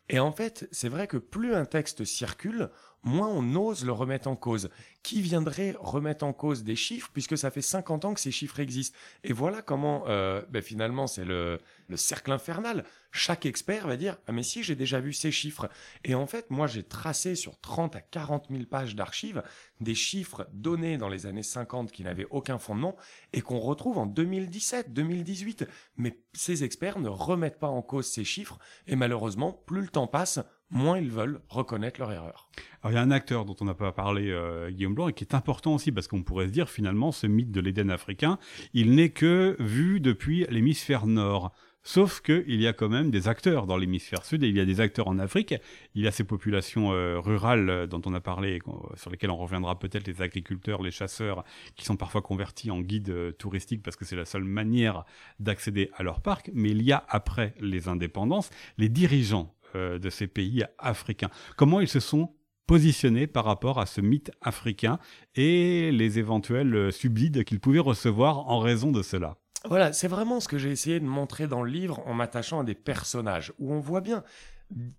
Et 0.08 0.20
en 0.20 0.32
fait, 0.32 0.68
c'est 0.70 0.88
vrai 0.88 1.08
que 1.08 1.16
plus 1.16 1.54
un 1.54 1.64
texte 1.64 2.04
circule, 2.04 2.70
moins 3.06 3.28
on 3.28 3.54
ose 3.54 3.84
le 3.84 3.92
remettre 3.92 4.28
en 4.28 4.36
cause. 4.36 4.68
Qui 5.02 5.22
viendrait 5.22 5.74
remettre 5.78 6.24
en 6.24 6.32
cause 6.32 6.64
des 6.64 6.76
chiffres 6.76 7.10
puisque 7.12 7.38
ça 7.38 7.50
fait 7.50 7.62
50 7.62 8.04
ans 8.04 8.14
que 8.14 8.20
ces 8.20 8.32
chiffres 8.32 8.60
existent? 8.60 8.98
Et 9.24 9.32
voilà 9.32 9.62
comment, 9.62 10.04
euh, 10.08 10.42
ben 10.50 10.62
finalement, 10.62 11.06
c'est 11.06 11.24
le, 11.24 11.60
le 11.88 11.96
cercle 11.96 12.32
infernal. 12.32 12.84
Chaque 13.12 13.46
expert 13.46 13.86
va 13.86 13.96
dire 13.96 14.18
Ah, 14.26 14.32
mais 14.32 14.42
si, 14.42 14.62
j'ai 14.62 14.74
déjà 14.74 15.00
vu 15.00 15.12
ces 15.12 15.30
chiffres. 15.30 15.68
Et 16.04 16.14
en 16.14 16.26
fait, 16.26 16.50
moi, 16.50 16.66
j'ai 16.66 16.82
tracé 16.82 17.34
sur 17.34 17.58
30 17.60 17.96
à 17.96 18.00
40 18.00 18.48
000 18.50 18.64
pages 18.64 18.94
d'archives 18.96 19.42
des 19.80 19.94
chiffres 19.94 20.46
donnés 20.52 20.98
dans 20.98 21.08
les 21.08 21.26
années 21.26 21.42
50 21.42 21.92
qui 21.92 22.02
n'avaient 22.02 22.26
aucun 22.30 22.58
fondement 22.58 22.96
et 23.32 23.40
qu'on 23.40 23.60
retrouve 23.60 23.98
en 23.98 24.06
2017, 24.06 24.92
2018. 24.92 25.66
Mais 25.96 26.18
ces 26.32 26.64
experts 26.64 26.98
ne 26.98 27.08
remettent 27.08 27.58
pas 27.58 27.68
en 27.68 27.82
cause 27.82 28.06
ces 28.06 28.24
chiffres 28.24 28.58
et 28.86 28.96
malheureusement, 28.96 29.52
plus 29.52 29.82
le 29.82 29.88
temps 29.88 30.06
passe, 30.06 30.40
moins 30.70 30.98
ils 30.98 31.10
veulent 31.10 31.40
reconnaître 31.48 32.00
leur 32.00 32.12
erreur. 32.12 32.48
Alors 32.82 32.92
il 32.92 32.94
y 32.94 32.98
a 32.98 33.02
un 33.02 33.10
acteur 33.10 33.44
dont 33.44 33.56
on 33.60 33.64
n'a 33.64 33.74
pas 33.74 33.92
parlé, 33.92 34.30
euh, 34.30 34.70
Guillaume 34.70 34.94
Blanc, 34.94 35.08
et 35.08 35.12
qui 35.12 35.24
est 35.24 35.34
important 35.34 35.74
aussi 35.74 35.92
parce 35.92 36.08
qu'on 36.08 36.22
pourrait 36.22 36.46
se 36.46 36.52
dire 36.52 36.68
finalement 36.68 37.12
ce 37.12 37.26
mythe 37.26 37.50
de 37.50 37.60
l'Éden 37.60 37.90
africain, 37.90 38.38
il 38.74 38.94
n'est 38.94 39.10
que 39.10 39.56
vu 39.58 40.00
depuis 40.00 40.46
l'hémisphère 40.50 41.06
nord. 41.06 41.52
Sauf 41.86 42.20
qu'il 42.20 42.60
y 42.60 42.66
a 42.66 42.72
quand 42.72 42.88
même 42.88 43.12
des 43.12 43.28
acteurs 43.28 43.68
dans 43.68 43.76
l'hémisphère 43.76 44.24
sud 44.24 44.42
et 44.42 44.48
il 44.48 44.56
y 44.56 44.60
a 44.60 44.64
des 44.64 44.80
acteurs 44.80 45.06
en 45.06 45.20
Afrique. 45.20 45.54
Il 45.94 46.02
y 46.02 46.08
a 46.08 46.10
ces 46.10 46.24
populations 46.24 46.92
euh, 46.92 47.20
rurales 47.20 47.70
euh, 47.70 47.86
dont 47.86 48.02
on 48.06 48.12
a 48.12 48.20
parlé, 48.20 48.58
sur 48.96 49.08
lesquelles 49.08 49.30
on 49.30 49.36
reviendra 49.36 49.78
peut-être, 49.78 50.08
les 50.08 50.20
agriculteurs, 50.20 50.82
les 50.82 50.90
chasseurs, 50.90 51.44
qui 51.76 51.84
sont 51.84 51.96
parfois 51.96 52.22
convertis 52.22 52.72
en 52.72 52.80
guides 52.80 53.10
euh, 53.10 53.30
touristiques 53.30 53.84
parce 53.84 53.94
que 53.94 54.04
c'est 54.04 54.16
la 54.16 54.24
seule 54.24 54.42
manière 54.42 55.04
d'accéder 55.38 55.92
à 55.94 56.02
leur 56.02 56.22
parc. 56.22 56.50
Mais 56.52 56.70
il 56.70 56.82
y 56.82 56.90
a 56.90 57.04
après 57.08 57.54
les 57.60 57.86
indépendances, 57.86 58.50
les 58.78 58.88
dirigeants 58.88 59.54
de 60.00 60.10
ces 60.10 60.26
pays 60.26 60.64
africains. 60.78 61.30
Comment 61.56 61.80
ils 61.80 61.88
se 61.88 62.00
sont 62.00 62.34
positionnés 62.66 63.26
par 63.26 63.44
rapport 63.44 63.78
à 63.78 63.86
ce 63.86 64.00
mythe 64.00 64.32
africain 64.40 64.98
et 65.34 65.92
les 65.92 66.18
éventuels 66.18 66.92
subsides 66.92 67.44
qu'ils 67.44 67.60
pouvaient 67.60 67.78
recevoir 67.78 68.48
en 68.48 68.58
raison 68.58 68.90
de 68.90 69.02
cela? 69.02 69.36
Voilà, 69.64 69.92
c'est 69.92 70.08
vraiment 70.08 70.38
ce 70.38 70.46
que 70.46 70.58
j'ai 70.58 70.70
essayé 70.70 71.00
de 71.00 71.04
montrer 71.04 71.48
dans 71.48 71.62
le 71.62 71.70
livre 71.70 72.00
en 72.06 72.14
m'attachant 72.14 72.60
à 72.60 72.64
des 72.64 72.76
personnages, 72.76 73.52
où 73.58 73.72
on 73.72 73.80
voit 73.80 74.00
bien, 74.00 74.22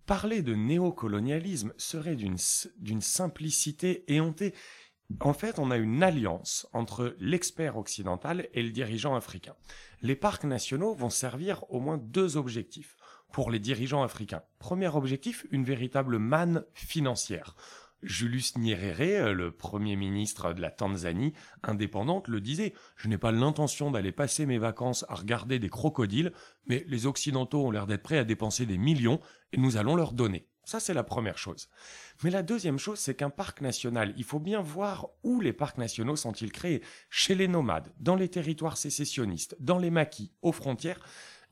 parler 0.06 0.42
de 0.42 0.56
néocolonialisme 0.56 1.74
serait 1.78 2.16
d'une 2.18 3.02
simplicité 3.02 4.04
éhontée. 4.14 4.54
En 5.22 5.32
fait, 5.32 5.58
on 5.58 5.72
a 5.72 5.78
une 5.78 6.04
alliance 6.04 6.68
entre 6.74 7.16
l'expert 7.20 7.78
occidental 7.78 8.50
et 8.54 8.62
le 8.62 8.72
dirigeant 8.72 9.16
africain. 9.16 9.56
Les 10.02 10.18
parcs 10.18 10.44
nationaux 10.44 10.94
vont 10.94 11.10
servir 11.10 11.64
au 11.70 11.80
moins 11.80 11.98
deux 11.98 12.36
objectifs 12.36 12.97
pour 13.32 13.52
les 13.52 13.60
dirigeants 13.60 14.04
africains. 14.04 14.44
Premier 14.60 14.88
objectif, 14.88 15.46
une 15.52 15.64
véritable 15.64 16.18
manne 16.18 16.64
financière. 16.74 17.56
Julius 18.04 18.58
Nyerere, 18.58 19.28
euh, 19.28 19.34
le 19.34 19.52
premier 19.52 19.96
ministre 19.96 20.54
de 20.54 20.62
la 20.62 20.70
Tanzanie 20.70 21.34
indépendante, 21.64 22.28
le 22.28 22.42
disait 22.42 22.74
Je 22.96 23.08
n'ai 23.08 23.18
pas 23.18 23.32
l'intention 23.32 23.92
d'aller 23.92 24.12
passer 24.12 24.46
mes 24.46 24.60
vacances 24.60 25.06
à 25.10 25.16
regarder 25.16 25.60
des 25.60 25.70
crocodiles, 25.70 26.32
mais 26.68 26.86
les 26.88 27.08
Occidentaux 27.08 27.66
ont 27.66 27.72
l'air 27.72 27.88
d'être 27.88 28.04
prêts 28.04 28.20
à 28.20 28.24
dépenser 28.24 28.66
des 28.66 28.78
millions 28.78 29.20
et 29.52 29.58
nous 29.58 29.78
allons 29.78 29.96
leur 29.96 30.14
donner. 30.14 30.48
Ça, 30.64 30.82
c'est 30.82 30.94
la 30.94 31.04
première 31.04 31.38
chose. 31.38 31.70
Mais 32.24 32.30
la 32.30 32.44
deuxième 32.44 32.78
chose, 32.78 33.00
c'est 33.00 33.16
qu'un 33.16 33.30
parc 33.30 33.62
national, 33.62 34.14
il 34.18 34.26
faut 34.26 34.40
bien 34.40 34.60
voir 34.60 35.08
où 35.24 35.40
les 35.40 35.54
parcs 35.54 35.78
nationaux 35.78 36.18
sont-ils 36.18 36.52
créés. 36.52 36.84
Chez 37.10 37.36
les 37.36 37.48
nomades, 37.48 37.94
dans 38.00 38.18
les 38.18 38.28
territoires 38.28 38.78
sécessionnistes, 38.78 39.56
dans 39.62 39.78
les 39.78 39.92
maquis, 39.92 40.34
aux 40.42 40.52
frontières. 40.52 41.00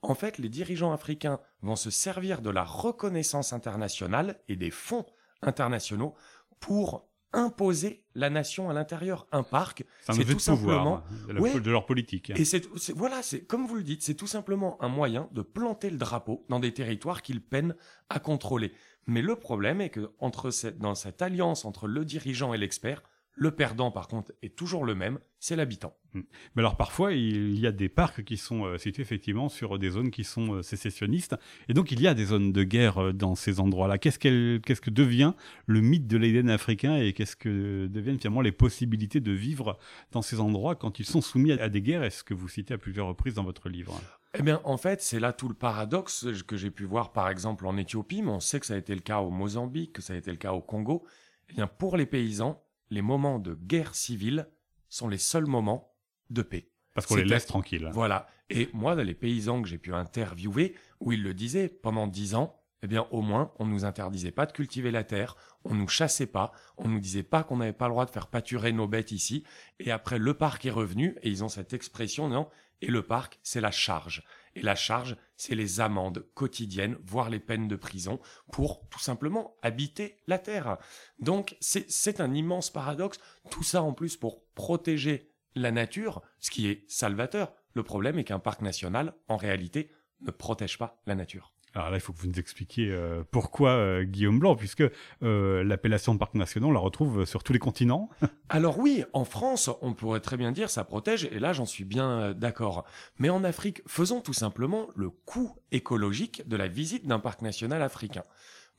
En 0.09 0.15
fait, 0.15 0.37
les 0.37 0.49
dirigeants 0.49 0.91
africains 0.91 1.39
vont 1.61 1.75
se 1.75 1.89
servir 1.89 2.41
de 2.41 2.49
la 2.49 2.63
reconnaissance 2.63 3.53
internationale 3.53 4.39
et 4.47 4.55
des 4.55 4.71
fonds 4.71 5.05
internationaux 5.41 6.15
pour 6.59 7.09
imposer 7.33 8.03
la 8.15 8.29
nation 8.29 8.69
à 8.69 8.73
l'intérieur. 8.73 9.27
Un 9.31 9.43
parc, 9.43 9.83
c'est 10.09 10.25
tout 10.25 10.39
simplement 10.39 11.03
de, 11.27 11.59
de, 11.59 11.71
leur 11.71 11.85
politique. 11.85 12.29
Et 12.29 12.45
c'est 12.45 12.65
voilà, 12.95 13.21
c'est 13.21 13.45
comme 13.45 13.67
vous 13.67 13.75
le 13.75 13.83
dites, 13.83 14.03
c'est 14.03 14.15
tout 14.15 14.27
simplement 14.27 14.81
un 14.81 14.87
moyen 14.87 15.27
de 15.33 15.41
planter 15.41 15.89
le 15.89 15.97
drapeau 15.97 16.45
dans 16.49 16.59
des 16.59 16.73
territoires 16.73 17.21
qu'ils 17.21 17.41
peinent 17.41 17.75
à 18.09 18.19
contrôler. 18.19 18.71
Mais 19.07 19.21
le 19.21 19.35
problème 19.35 19.81
est 19.81 19.89
que 19.89 20.11
entre 20.19 20.49
cette, 20.49 20.79
dans 20.79 20.95
cette 20.95 21.21
alliance 21.21 21.65
entre 21.65 21.87
le 21.87 22.05
dirigeant 22.05 22.53
et 22.53 22.57
l'expert, 22.57 23.03
le 23.35 23.51
perdant, 23.51 23.91
par 23.91 24.07
contre, 24.07 24.31
est 24.41 24.55
toujours 24.55 24.85
le 24.85 24.95
même, 24.95 25.19
c'est 25.39 25.55
l'habitant. 25.55 25.95
Hmm. 26.13 26.21
Mais 26.55 26.61
alors 26.61 26.77
parfois, 26.77 27.11
il 27.11 27.59
y 27.59 27.67
a 27.67 27.71
des 27.71 27.89
parcs 27.89 28.23
qui 28.23 28.37
sont 28.37 28.65
euh, 28.65 28.77
situés 28.77 29.01
effectivement 29.01 29.49
sur 29.49 29.77
des 29.77 29.89
zones 29.89 30.09
qui 30.09 30.23
sont 30.23 30.55
euh, 30.55 30.61
sécessionnistes, 30.61 31.35
et 31.67 31.73
donc 31.73 31.91
il 31.91 32.01
y 32.01 32.07
a 32.07 32.13
des 32.13 32.25
zones 32.25 32.53
de 32.53 32.63
guerre 32.63 32.97
euh, 32.97 33.13
dans 33.13 33.35
ces 33.35 33.59
endroits-là. 33.59 33.97
Qu'est-ce, 33.97 34.57
qu'est-ce 34.57 34.81
que 34.81 34.89
devient 34.89 35.33
le 35.65 35.81
mythe 35.81 36.07
de 36.07 36.17
l'Éden 36.17 36.49
africain, 36.49 36.95
et 36.95 37.11
qu'est-ce 37.11 37.35
que 37.35 37.87
deviennent 37.87 38.19
finalement 38.19 38.41
les 38.41 38.53
possibilités 38.53 39.19
de 39.19 39.33
vivre 39.33 39.77
dans 40.11 40.21
ces 40.21 40.39
endroits 40.39 40.75
quand 40.75 40.99
ils 40.99 41.05
sont 41.05 41.21
soumis 41.21 41.51
à 41.51 41.69
des 41.69 41.81
guerres? 41.81 42.03
Est-ce 42.03 42.23
que 42.23 42.33
vous 42.33 42.47
citez 42.47 42.73
à 42.73 42.77
plusieurs 42.77 43.07
reprises 43.07 43.33
dans 43.33 43.43
votre 43.43 43.67
livre? 43.67 43.99
Eh 44.37 44.41
bien, 44.41 44.61
en 44.63 44.77
fait, 44.77 45.01
c'est 45.01 45.19
là 45.19 45.33
tout 45.33 45.47
le 45.47 45.53
paradoxe 45.53 46.27
que 46.47 46.57
j'ai 46.57 46.71
pu 46.71 46.83
voir, 46.83 47.13
par 47.13 47.29
exemple, 47.29 47.67
en 47.67 47.77
Éthiopie, 47.77 48.21
mais 48.21 48.31
on 48.31 48.39
sait 48.39 48.59
que 48.59 48.65
ça 48.65 48.73
a 48.73 48.77
été 48.77 48.93
le 48.93 49.01
cas 49.01 49.19
au 49.19 49.29
Mozambique, 49.29 49.93
que 49.93 50.01
ça 50.01 50.13
a 50.13 50.15
été 50.17 50.31
le 50.31 50.37
cas 50.37 50.51
au 50.51 50.61
Congo. 50.61 51.05
Eh 51.49 51.53
bien, 51.53 51.67
pour 51.67 51.95
les 51.95 52.05
paysans, 52.05 52.64
les 52.89 53.01
moments 53.01 53.39
de 53.39 53.53
guerre 53.53 53.95
civile 53.95 54.49
sont 54.89 55.07
les 55.07 55.17
seuls 55.17 55.45
moments 55.45 55.93
de 56.29 56.41
paix. 56.41 56.69
Parce 56.93 57.07
qu'on 57.07 57.15
les 57.15 57.25
laisse 57.25 57.45
tranquilles. 57.45 57.89
Voilà. 57.91 58.27
Et 58.49 58.69
moi, 58.73 58.95
dans 58.95 59.03
les 59.03 59.15
paysans 59.15 59.61
que 59.61 59.67
j'ai 59.67 59.77
pu 59.77 59.93
interviewer, 59.93 60.75
où 60.99 61.11
ils 61.11 61.21
le 61.21 61.33
disaient, 61.33 61.67
pendant 61.67 62.07
dix 62.07 62.35
ans, 62.35 62.61
eh 62.83 62.87
bien, 62.87 63.07
au 63.11 63.21
moins, 63.21 63.51
on 63.57 63.65
ne 63.65 63.71
nous 63.71 63.83
interdisait 63.83 64.31
pas 64.31 64.45
de 64.45 64.51
cultiver 64.51 64.91
la 64.91 65.03
terre, 65.03 65.35
on 65.63 65.73
nous 65.73 65.87
chassait 65.87 66.27
pas, 66.27 66.51
on 66.77 66.87
nous 66.87 66.99
disait 66.99 67.23
pas 67.23 67.43
qu'on 67.43 67.57
n'avait 67.57 67.73
pas 67.73 67.87
le 67.87 67.93
droit 67.93 68.05
de 68.05 68.11
faire 68.11 68.27
pâturer 68.27 68.71
nos 68.71 68.87
bêtes 68.87 69.11
ici. 69.11 69.43
Et 69.79 69.91
après, 69.91 70.19
le 70.19 70.33
parc 70.35 70.65
est 70.65 70.71
revenu, 70.71 71.17
et 71.21 71.29
ils 71.29 71.43
ont 71.43 71.49
cette 71.49 71.73
expression, 71.73 72.29
non, 72.29 72.47
et 72.81 72.87
le 72.87 73.01
parc, 73.01 73.39
c'est 73.41 73.61
la 73.61 73.71
charge. 73.71 74.23
Et 74.55 74.61
la 74.61 74.75
charge, 74.75 75.17
c'est 75.35 75.55
les 75.55 75.81
amendes 75.81 76.25
quotidiennes, 76.33 76.97
voire 77.03 77.29
les 77.29 77.39
peines 77.39 77.67
de 77.67 77.75
prison, 77.75 78.19
pour 78.51 78.87
tout 78.89 78.99
simplement 78.99 79.57
habiter 79.61 80.21
la 80.27 80.39
terre. 80.39 80.77
Donc 81.19 81.57
c'est 81.59 82.21
un 82.21 82.33
immense 82.33 82.69
paradoxe. 82.69 83.19
Tout 83.51 83.63
ça 83.63 83.83
en 83.83 83.93
plus 83.93 84.15
pour 84.17 84.45
protéger 84.53 85.33
la 85.55 85.71
nature, 85.71 86.21
ce 86.39 86.51
qui 86.51 86.67
est 86.67 86.89
salvateur. 86.89 87.53
Le 87.73 87.83
problème 87.83 88.17
est 88.19 88.23
qu'un 88.23 88.39
parc 88.39 88.61
national, 88.61 89.13
en 89.27 89.37
réalité, 89.37 89.91
ne 90.21 90.31
protège 90.31 90.77
pas 90.77 91.01
la 91.05 91.15
nature. 91.15 91.54
Alors 91.75 91.89
là, 91.89 91.97
il 91.97 91.99
faut 91.99 92.13
que 92.13 92.19
vous 92.19 92.27
nous 92.27 92.39
expliquiez 92.39 92.89
euh, 92.89 93.23
pourquoi 93.29 93.71
euh, 93.71 94.03
Guillaume 94.05 94.39
Blanc, 94.39 94.55
puisque 94.55 94.83
euh, 95.23 95.63
l'appellation 95.65 96.17
parc 96.17 96.33
national, 96.33 96.69
on 96.69 96.71
la 96.71 96.79
retrouve 96.79 97.25
sur 97.25 97.43
tous 97.43 97.51
les 97.51 97.59
continents. 97.59 98.09
Alors 98.49 98.79
oui, 98.79 99.03
en 99.11 99.25
France, 99.25 99.69
on 99.81 99.93
pourrait 99.93 100.21
très 100.21 100.37
bien 100.37 100.53
dire 100.53 100.69
ça 100.69 100.85
protège, 100.85 101.25
et 101.31 101.39
là 101.39 101.51
j'en 101.51 101.65
suis 101.65 101.83
bien 101.83 102.33
d'accord. 102.33 102.85
Mais 103.19 103.29
en 103.29 103.43
Afrique, 103.43 103.81
faisons 103.87 104.21
tout 104.21 104.33
simplement 104.33 104.87
le 104.95 105.09
coût 105.09 105.57
écologique 105.73 106.47
de 106.47 106.55
la 106.55 106.69
visite 106.69 107.05
d'un 107.07 107.19
parc 107.19 107.41
national 107.41 107.81
africain. 107.81 108.23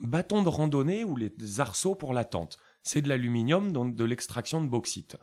Bâtons 0.00 0.42
de 0.42 0.48
randonnée 0.48 1.04
ou 1.04 1.16
les 1.16 1.32
arceaux 1.58 1.94
pour 1.94 2.14
la 2.14 2.24
tente. 2.24 2.58
C'est 2.82 3.02
de 3.02 3.08
l'aluminium, 3.08 3.72
donc 3.72 3.94
de 3.94 4.04
l'extraction 4.04 4.62
de 4.62 4.68
bauxite 4.68 5.16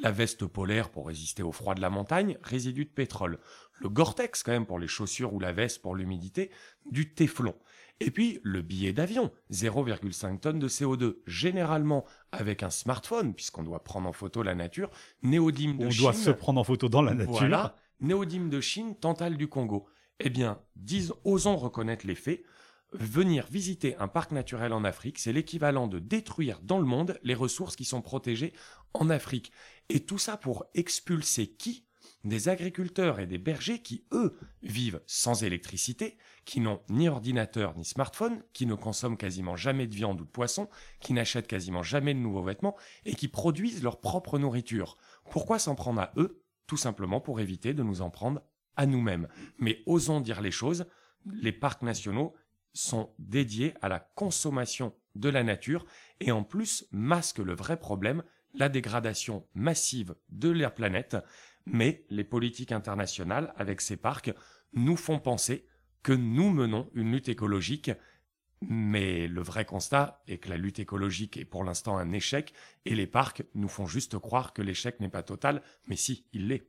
la 0.00 0.10
veste 0.10 0.46
polaire 0.46 0.90
pour 0.90 1.06
résister 1.06 1.42
au 1.42 1.52
froid 1.52 1.74
de 1.74 1.80
la 1.80 1.90
montagne, 1.90 2.38
résidu 2.42 2.84
de 2.84 2.90
pétrole, 2.90 3.38
le 3.80 3.88
Gore-Tex 3.88 4.42
quand 4.42 4.52
même 4.52 4.66
pour 4.66 4.78
les 4.78 4.88
chaussures 4.88 5.32
ou 5.32 5.40
la 5.40 5.52
veste 5.52 5.82
pour 5.82 5.94
l'humidité, 5.94 6.50
du 6.90 7.14
téflon. 7.14 7.54
Et 8.00 8.10
puis 8.10 8.38
le 8.42 8.62
billet 8.62 8.92
d'avion, 8.92 9.32
0,5 9.50 10.40
tonnes 10.40 10.58
de 10.58 10.68
CO2, 10.68 11.16
généralement 11.26 12.04
avec 12.30 12.62
un 12.62 12.70
smartphone, 12.70 13.34
puisqu'on 13.34 13.64
doit 13.64 13.82
prendre 13.82 14.08
en 14.08 14.12
photo 14.12 14.42
la 14.42 14.54
nature, 14.54 14.90
néodyme 15.22 15.78
de 15.78 15.90
Chine. 15.90 16.00
On 16.00 16.02
doit 16.04 16.12
se 16.12 16.30
prendre 16.30 16.60
en 16.60 16.64
photo 16.64 16.88
dans 16.88 17.02
la 17.02 17.14
nature. 17.14 17.32
Voilà, 17.32 17.74
néodyme 18.00 18.50
de 18.50 18.60
Chine, 18.60 18.94
tantale 18.94 19.36
du 19.36 19.48
Congo. 19.48 19.88
Eh 20.20 20.30
bien, 20.30 20.60
osons 21.24 21.56
reconnaître 21.56 22.06
les 22.06 22.14
faits. 22.14 22.42
Venir 22.92 23.46
visiter 23.50 23.96
un 23.96 24.08
parc 24.08 24.32
naturel 24.32 24.72
en 24.72 24.82
Afrique, 24.82 25.18
c'est 25.18 25.32
l'équivalent 25.32 25.88
de 25.88 25.98
détruire 25.98 26.60
dans 26.62 26.78
le 26.78 26.86
monde 26.86 27.18
les 27.22 27.34
ressources 27.34 27.76
qui 27.76 27.84
sont 27.84 28.00
protégées 28.00 28.54
en 28.94 29.10
Afrique. 29.10 29.52
Et 29.90 30.06
tout 30.06 30.16
ça 30.16 30.38
pour 30.38 30.64
expulser 30.74 31.48
qui? 31.48 31.84
Des 32.24 32.48
agriculteurs 32.48 33.20
et 33.20 33.26
des 33.26 33.36
bergers 33.36 33.82
qui, 33.82 34.06
eux, 34.12 34.38
vivent 34.62 35.02
sans 35.06 35.44
électricité, 35.44 36.16
qui 36.46 36.60
n'ont 36.60 36.80
ni 36.88 37.10
ordinateur 37.10 37.76
ni 37.76 37.84
smartphone, 37.84 38.42
qui 38.54 38.64
ne 38.64 38.74
consomment 38.74 39.18
quasiment 39.18 39.56
jamais 39.56 39.86
de 39.86 39.94
viande 39.94 40.22
ou 40.22 40.24
de 40.24 40.30
poisson, 40.30 40.68
qui 41.00 41.12
n'achètent 41.12 41.46
quasiment 41.46 41.82
jamais 41.82 42.14
de 42.14 42.18
nouveaux 42.18 42.42
vêtements 42.42 42.76
et 43.04 43.14
qui 43.14 43.28
produisent 43.28 43.82
leur 43.82 44.00
propre 44.00 44.38
nourriture. 44.38 44.96
Pourquoi 45.30 45.58
s'en 45.58 45.74
prendre 45.74 46.00
à 46.00 46.12
eux? 46.16 46.42
Tout 46.66 46.78
simplement 46.78 47.20
pour 47.20 47.40
éviter 47.40 47.74
de 47.74 47.82
nous 47.82 48.00
en 48.00 48.08
prendre 48.08 48.40
à 48.76 48.86
nous-mêmes. 48.86 49.28
Mais 49.58 49.82
osons 49.86 50.20
dire 50.20 50.40
les 50.40 50.50
choses, 50.50 50.86
les 51.26 51.52
parcs 51.52 51.82
nationaux 51.82 52.34
sont 52.72 53.14
dédiés 53.18 53.74
à 53.80 53.88
la 53.88 54.00
consommation 54.00 54.94
de 55.14 55.28
la 55.28 55.42
nature 55.42 55.84
et 56.20 56.32
en 56.32 56.44
plus 56.44 56.86
masquent 56.92 57.38
le 57.38 57.54
vrai 57.54 57.78
problème 57.78 58.22
la 58.54 58.68
dégradation 58.68 59.46
massive 59.54 60.14
de 60.30 60.50
la 60.50 60.70
planète, 60.70 61.16
mais 61.66 62.04
les 62.10 62.24
politiques 62.24 62.72
internationales, 62.72 63.52
avec 63.56 63.80
ces 63.80 63.96
parcs, 63.96 64.32
nous 64.72 64.96
font 64.96 65.18
penser 65.18 65.66
que 66.02 66.12
nous 66.12 66.50
menons 66.50 66.90
une 66.94 67.12
lutte 67.12 67.28
écologique. 67.28 67.90
Mais 68.60 69.28
le 69.28 69.42
vrai 69.42 69.64
constat 69.64 70.22
est 70.26 70.38
que 70.38 70.48
la 70.48 70.56
lutte 70.56 70.80
écologique 70.80 71.36
est 71.36 71.44
pour 71.44 71.62
l'instant 71.62 71.96
un 71.96 72.10
échec 72.12 72.52
et 72.86 72.96
les 72.96 73.06
parcs 73.06 73.44
nous 73.54 73.68
font 73.68 73.86
juste 73.86 74.18
croire 74.18 74.52
que 74.52 74.62
l'échec 74.62 74.98
n'est 74.98 75.08
pas 75.08 75.22
total, 75.22 75.62
mais 75.86 75.96
si, 75.96 76.26
il 76.32 76.48
l'est. 76.48 76.66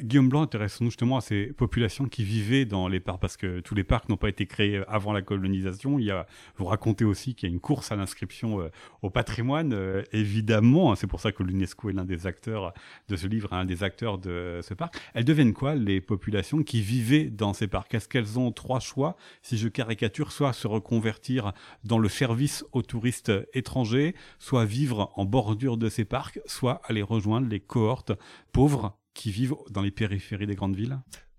Guillaume 0.00 0.28
Blanc, 0.28 0.42
intéressons-nous 0.42 0.90
justement 0.90 1.18
à 1.18 1.20
ces 1.20 1.46
populations 1.46 2.06
qui 2.06 2.24
vivaient 2.24 2.64
dans 2.64 2.88
les 2.88 2.98
parcs, 2.98 3.20
parce 3.20 3.36
que 3.36 3.60
tous 3.60 3.74
les 3.74 3.84
parcs 3.84 4.08
n'ont 4.08 4.16
pas 4.16 4.30
été 4.30 4.46
créés 4.46 4.82
avant 4.88 5.12
la 5.12 5.22
colonisation. 5.22 5.98
Il 5.98 6.06
y 6.06 6.10
a, 6.10 6.26
vous 6.56 6.64
racontez 6.64 7.04
aussi 7.04 7.34
qu'il 7.34 7.48
y 7.48 7.52
a 7.52 7.54
une 7.54 7.60
course 7.60 7.92
à 7.92 7.96
l'inscription 7.96 8.60
euh, 8.60 8.70
au 9.02 9.10
patrimoine, 9.10 9.72
euh, 9.74 10.02
évidemment. 10.12 10.94
C'est 10.94 11.06
pour 11.06 11.20
ça 11.20 11.30
que 11.30 11.42
l'UNESCO 11.42 11.90
est 11.90 11.92
l'un 11.92 12.04
des 12.04 12.26
acteurs 12.26 12.72
de 13.08 13.16
ce 13.16 13.26
livre, 13.26 13.52
un 13.52 13.64
des 13.64 13.82
acteurs 13.82 14.18
de 14.18 14.60
ce 14.62 14.72
parc. 14.72 14.96
Elles 15.14 15.24
deviennent 15.24 15.52
quoi, 15.52 15.74
les 15.74 16.00
populations 16.00 16.62
qui 16.62 16.80
vivaient 16.80 17.24
dans 17.24 17.52
ces 17.52 17.66
parcs? 17.66 17.92
Est-ce 17.94 18.08
qu'elles 18.08 18.38
ont 18.38 18.50
trois 18.50 18.80
choix, 18.80 19.16
si 19.42 19.58
je 19.58 19.68
caricature, 19.68 20.32
soit 20.32 20.52
se 20.52 20.66
reconvertir 20.66 21.52
dans 21.84 21.98
le 21.98 22.08
service 22.08 22.64
aux 22.72 22.82
touristes 22.82 23.32
étrangers, 23.52 24.14
soit 24.38 24.64
vivre 24.64 25.12
en 25.16 25.26
bordure 25.26 25.76
de 25.76 25.88
ces 25.88 26.04
parcs, 26.04 26.40
soit 26.46 26.80
aller 26.84 27.02
rejoindre 27.02 27.48
les 27.48 27.60
cohortes 27.60 28.12
pauvres 28.52 28.96
qui 29.14 29.30
vivent 29.30 29.54
dans 29.70 29.82
les 29.82 29.90
périphéries 29.90 30.46
des 30.46 30.54
grandes 30.54 30.76
villes? 30.76 30.98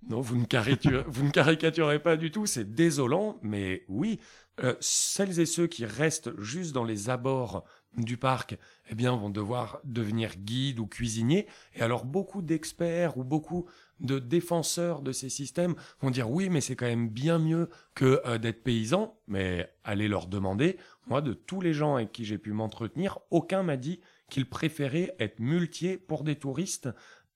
Non, 0.09 0.21
vous 0.21 0.35
ne, 0.35 0.45
caricaturez, 0.45 1.05
vous 1.07 1.25
ne 1.25 1.31
caricaturez 1.31 1.99
pas 1.99 2.17
du 2.17 2.31
tout, 2.31 2.45
c'est 2.45 2.73
désolant, 2.73 3.39
mais 3.41 3.85
oui, 3.87 4.19
euh, 4.63 4.75
celles 4.81 5.39
et 5.39 5.45
ceux 5.45 5.67
qui 5.67 5.85
restent 5.85 6.39
juste 6.39 6.73
dans 6.73 6.83
les 6.83 7.09
abords 7.09 7.63
du 7.97 8.17
parc, 8.17 8.57
eh 8.89 8.95
bien, 8.95 9.15
vont 9.15 9.29
devoir 9.29 9.79
devenir 9.83 10.35
guides 10.35 10.79
ou 10.79 10.87
cuisiniers. 10.87 11.47
Et 11.75 11.81
alors, 11.81 12.05
beaucoup 12.05 12.41
d'experts 12.41 13.17
ou 13.17 13.23
beaucoup 13.23 13.67
de 13.99 14.19
défenseurs 14.19 15.01
de 15.01 15.11
ces 15.11 15.29
systèmes 15.29 15.75
vont 16.01 16.09
dire 16.09 16.29
oui, 16.29 16.49
mais 16.49 16.61
c'est 16.61 16.75
quand 16.75 16.87
même 16.87 17.09
bien 17.09 17.39
mieux 17.39 17.69
que 17.95 18.21
euh, 18.25 18.37
d'être 18.37 18.63
paysan. 18.63 19.17
Mais 19.27 19.71
allez 19.83 20.07
leur 20.07 20.27
demander. 20.27 20.77
Moi, 21.07 21.21
de 21.21 21.33
tous 21.33 21.61
les 21.61 21.73
gens 21.73 21.95
avec 21.95 22.11
qui 22.11 22.25
j'ai 22.25 22.37
pu 22.37 22.51
m'entretenir, 22.51 23.19
aucun 23.31 23.63
m'a 23.63 23.77
dit 23.77 24.01
qu'il 24.29 24.49
préférait 24.49 25.15
être 25.19 25.39
muletier 25.39 25.97
pour 25.97 26.23
des 26.23 26.35
touristes 26.35 26.89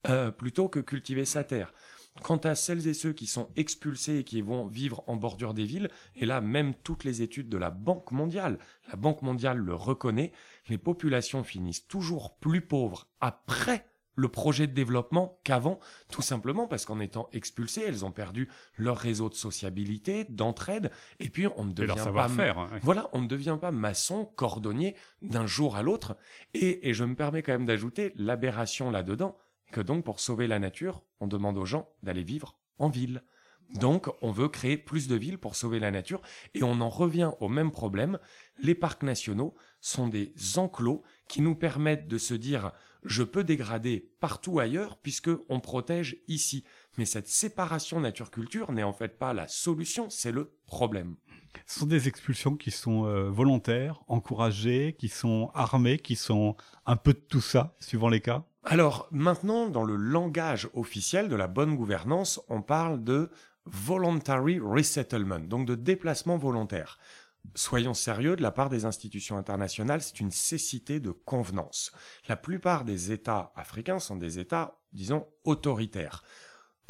euh, 0.10 0.32
plutôt 0.32 0.70
que 0.70 0.80
cultiver 0.80 1.26
sa 1.26 1.44
terre. 1.44 1.74
Quant 2.24 2.38
à 2.38 2.56
celles 2.56 2.88
et 2.88 2.94
ceux 2.94 3.14
qui 3.14 3.28
sont 3.28 3.50
expulsés 3.56 4.18
et 4.18 4.24
qui 4.24 4.42
vont 4.42 4.66
vivre 4.66 5.04
en 5.08 5.16
bordure 5.16 5.54
des 5.54 5.66
villes, 5.66 5.90
et 6.16 6.26
là 6.26 6.42
même 6.42 6.74
toutes 6.74 7.04
les 7.04 7.22
études 7.22 7.50
de 7.50 7.58
la 7.58 7.70
Banque 7.70 8.12
mondiale, 8.12 8.58
la 8.90 8.96
Banque 8.96 9.22
mondiale 9.22 9.58
le 9.58 9.76
reconnaît, 9.76 10.32
les 10.68 10.78
populations 10.78 11.44
finissent 11.44 11.88
toujours 11.88 12.36
plus 12.38 12.62
pauvres 12.62 13.08
après 13.22 13.86
le 14.18 14.30
projet 14.30 14.66
de 14.66 14.74
développement 14.74 15.40
qu'avant, 15.44 15.80
tout 16.12 16.24
simplement 16.24 16.68
parce 16.68 16.86
qu'en 16.86 17.00
étant 17.00 17.30
expulsées, 17.34 17.84
elles 17.86 18.04
ont 18.04 18.12
perdu 18.12 18.50
leur 18.76 18.98
réseau 18.98 19.30
de 19.30 19.36
sociabilité, 19.36 20.26
d'entraide, 20.26 20.92
et 21.20 21.30
puis 21.30 21.46
on 21.56 21.66
ne 21.66 21.72
devient 21.72 21.94
pas 22.14 22.28
faire, 22.28 22.58
hein, 22.58 22.70
voilà, 22.82 23.10
on 23.14 23.22
ne 23.22 23.28
devient 23.28 23.60
pas 23.62 23.72
maçon, 23.72 24.26
cordonnier 24.36 24.96
d'un 25.22 25.46
jour 25.46 25.76
à 25.76 25.84
l'autre. 25.84 26.18
Et, 26.56 26.90
et 26.90 26.96
je 26.96 27.04
me 27.04 27.14
permets 27.14 27.44
quand 27.44 27.52
même 27.52 27.68
d'ajouter 27.68 28.12
l'aberration 28.16 28.90
là-dedans, 28.90 29.38
que 29.72 29.82
donc 29.82 30.04
pour 30.04 30.20
sauver 30.20 30.48
la 30.48 30.60
nature, 30.60 31.04
on 31.20 31.28
demande 31.28 31.58
aux 31.58 31.66
gens 31.66 31.90
d'aller 32.04 32.24
vivre 32.24 32.58
en 32.80 32.90
ville. 32.90 33.24
Donc 33.74 34.10
on 34.22 34.32
veut 34.32 34.48
créer 34.48 34.78
plus 34.78 35.08
de 35.08 35.16
villes 35.16 35.38
pour 35.38 35.56
sauver 35.56 35.80
la 35.80 35.92
nature 35.92 36.22
et 36.54 36.64
on 36.64 36.80
en 36.80 36.90
revient 36.90 37.32
au 37.42 37.50
même 37.50 37.72
problème. 37.72 38.18
Les 38.60 38.76
parcs 38.76 39.04
nationaux 39.04 39.56
sont 39.82 40.08
des 40.08 40.34
enclos 40.56 41.04
qui 41.28 41.42
nous 41.42 41.56
permettent 41.56 42.08
de 42.08 42.18
se 42.18 42.34
dire 42.34 42.72
je 43.04 43.24
peux 43.24 43.44
dégrader 43.44 44.12
partout 44.20 44.60
ailleurs 44.60 44.98
puisque 44.98 45.30
on 45.50 45.60
protège 45.60 46.18
ici. 46.28 46.64
Mais 46.98 47.06
cette 47.06 47.28
séparation 47.28 48.00
nature-culture 48.00 48.72
n'est 48.72 48.84
en 48.84 48.94
fait 48.94 49.18
pas 49.18 49.34
la 49.34 49.48
solution, 49.48 50.10
c'est 50.10 50.32
le 50.32 50.54
problème. 50.66 51.16
Ce 51.66 51.80
sont 51.80 51.86
des 51.86 52.08
expulsions 52.08 52.56
qui 52.56 52.72
sont 52.72 53.06
euh, 53.06 53.30
volontaires, 53.30 54.02
encouragées, 54.08 54.96
qui 54.98 55.10
sont 55.10 55.50
armées, 55.54 56.00
qui 56.00 56.16
sont 56.16 56.56
un 56.86 56.96
peu 56.96 57.14
de 57.14 57.20
tout 57.20 57.42
ça, 57.42 57.76
suivant 57.80 58.10
les 58.10 58.22
cas 58.22 58.44
alors 58.70 59.08
maintenant, 59.12 59.70
dans 59.70 59.86
le 59.86 59.96
langage 59.96 60.68
officiel 60.74 61.30
de 61.30 61.38
la 61.38 61.48
bonne 61.48 61.78
gouvernance, 61.78 62.42
on 62.50 62.62
parle 62.62 63.02
de 63.02 63.30
voluntary 63.64 64.60
resettlement, 64.60 65.40
donc 65.40 65.66
de 65.66 65.76
déplacement 65.76 66.36
volontaire. 66.36 67.00
Soyons 67.56 67.94
sérieux, 67.94 68.36
de 68.36 68.42
la 68.42 68.52
part 68.52 68.70
des 68.70 68.84
institutions 68.84 69.38
internationales, 69.38 70.02
c'est 70.02 70.20
une 70.20 70.32
cécité 70.32 71.00
de 71.00 71.12
convenance. 71.12 71.94
La 72.28 72.36
plupart 72.36 72.84
des 72.84 73.14
États 73.14 73.54
africains 73.56 74.00
sont 74.00 74.18
des 74.18 74.38
États, 74.38 74.82
disons, 74.92 75.26
autoritaires. 75.46 76.24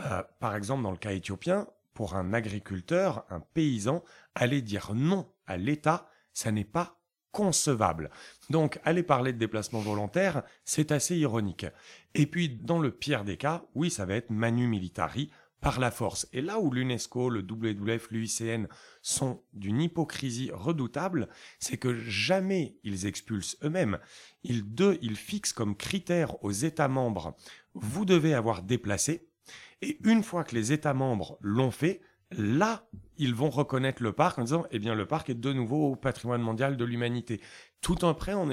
Euh, 0.01 0.23
par 0.39 0.55
exemple, 0.55 0.83
dans 0.83 0.91
le 0.91 0.97
cas 0.97 1.11
éthiopien, 1.11 1.67
pour 1.93 2.15
un 2.15 2.33
agriculteur, 2.33 3.25
un 3.29 3.39
paysan, 3.39 4.03
aller 4.35 4.61
dire 4.61 4.91
non 4.93 5.31
à 5.47 5.57
l'État, 5.57 6.09
ça 6.33 6.51
n'est 6.51 6.63
pas 6.63 6.99
concevable. 7.31 8.09
Donc, 8.49 8.79
aller 8.83 9.03
parler 9.03 9.33
de 9.33 9.37
déplacement 9.37 9.79
volontaire, 9.79 10.43
c'est 10.63 10.91
assez 10.91 11.17
ironique. 11.17 11.65
Et 12.13 12.25
puis, 12.27 12.49
dans 12.49 12.79
le 12.79 12.91
pire 12.91 13.23
des 13.23 13.37
cas, 13.37 13.63
oui, 13.75 13.89
ça 13.89 14.05
va 14.05 14.15
être 14.15 14.29
manu 14.29 14.67
militari, 14.67 15.31
par 15.61 15.79
la 15.79 15.91
force. 15.91 16.27
Et 16.33 16.41
là 16.41 16.59
où 16.59 16.71
l'UNESCO, 16.71 17.29
le 17.29 17.41
WWF, 17.41 18.11
l'UICN 18.11 18.67
sont 19.01 19.43
d'une 19.53 19.81
hypocrisie 19.81 20.51
redoutable, 20.53 21.29
c'est 21.59 21.77
que 21.77 21.95
jamais 21.95 22.77
ils 22.83 23.05
expulsent 23.05 23.57
eux-mêmes. 23.63 23.99
Ils, 24.43 24.63
ils 25.01 25.15
fixent 25.15 25.53
comme 25.53 25.75
critère 25.75 26.43
aux 26.43 26.51
États 26.51 26.87
membres, 26.87 27.35
vous 27.73 28.05
devez 28.05 28.33
avoir 28.33 28.63
déplacé, 28.63 29.29
et 29.81 29.99
une 30.03 30.23
fois 30.23 30.43
que 30.43 30.55
les 30.55 30.71
États 30.71 30.93
membres 30.93 31.37
l'ont 31.41 31.71
fait, 31.71 32.01
là, 32.31 32.87
ils 33.17 33.33
vont 33.33 33.49
reconnaître 33.49 34.03
le 34.03 34.11
parc 34.13 34.39
en 34.39 34.43
disant, 34.43 34.65
eh 34.71 34.79
bien, 34.79 34.95
le 34.95 35.05
parc 35.05 35.29
est 35.29 35.35
de 35.35 35.53
nouveau 35.53 35.91
au 35.91 35.95
patrimoine 35.95 36.41
mondial 36.41 36.77
de 36.77 36.85
l'humanité. 36.85 37.41
Tout 37.81 38.05
en 38.05 38.13
prêt 38.13 38.33
en, 38.33 38.49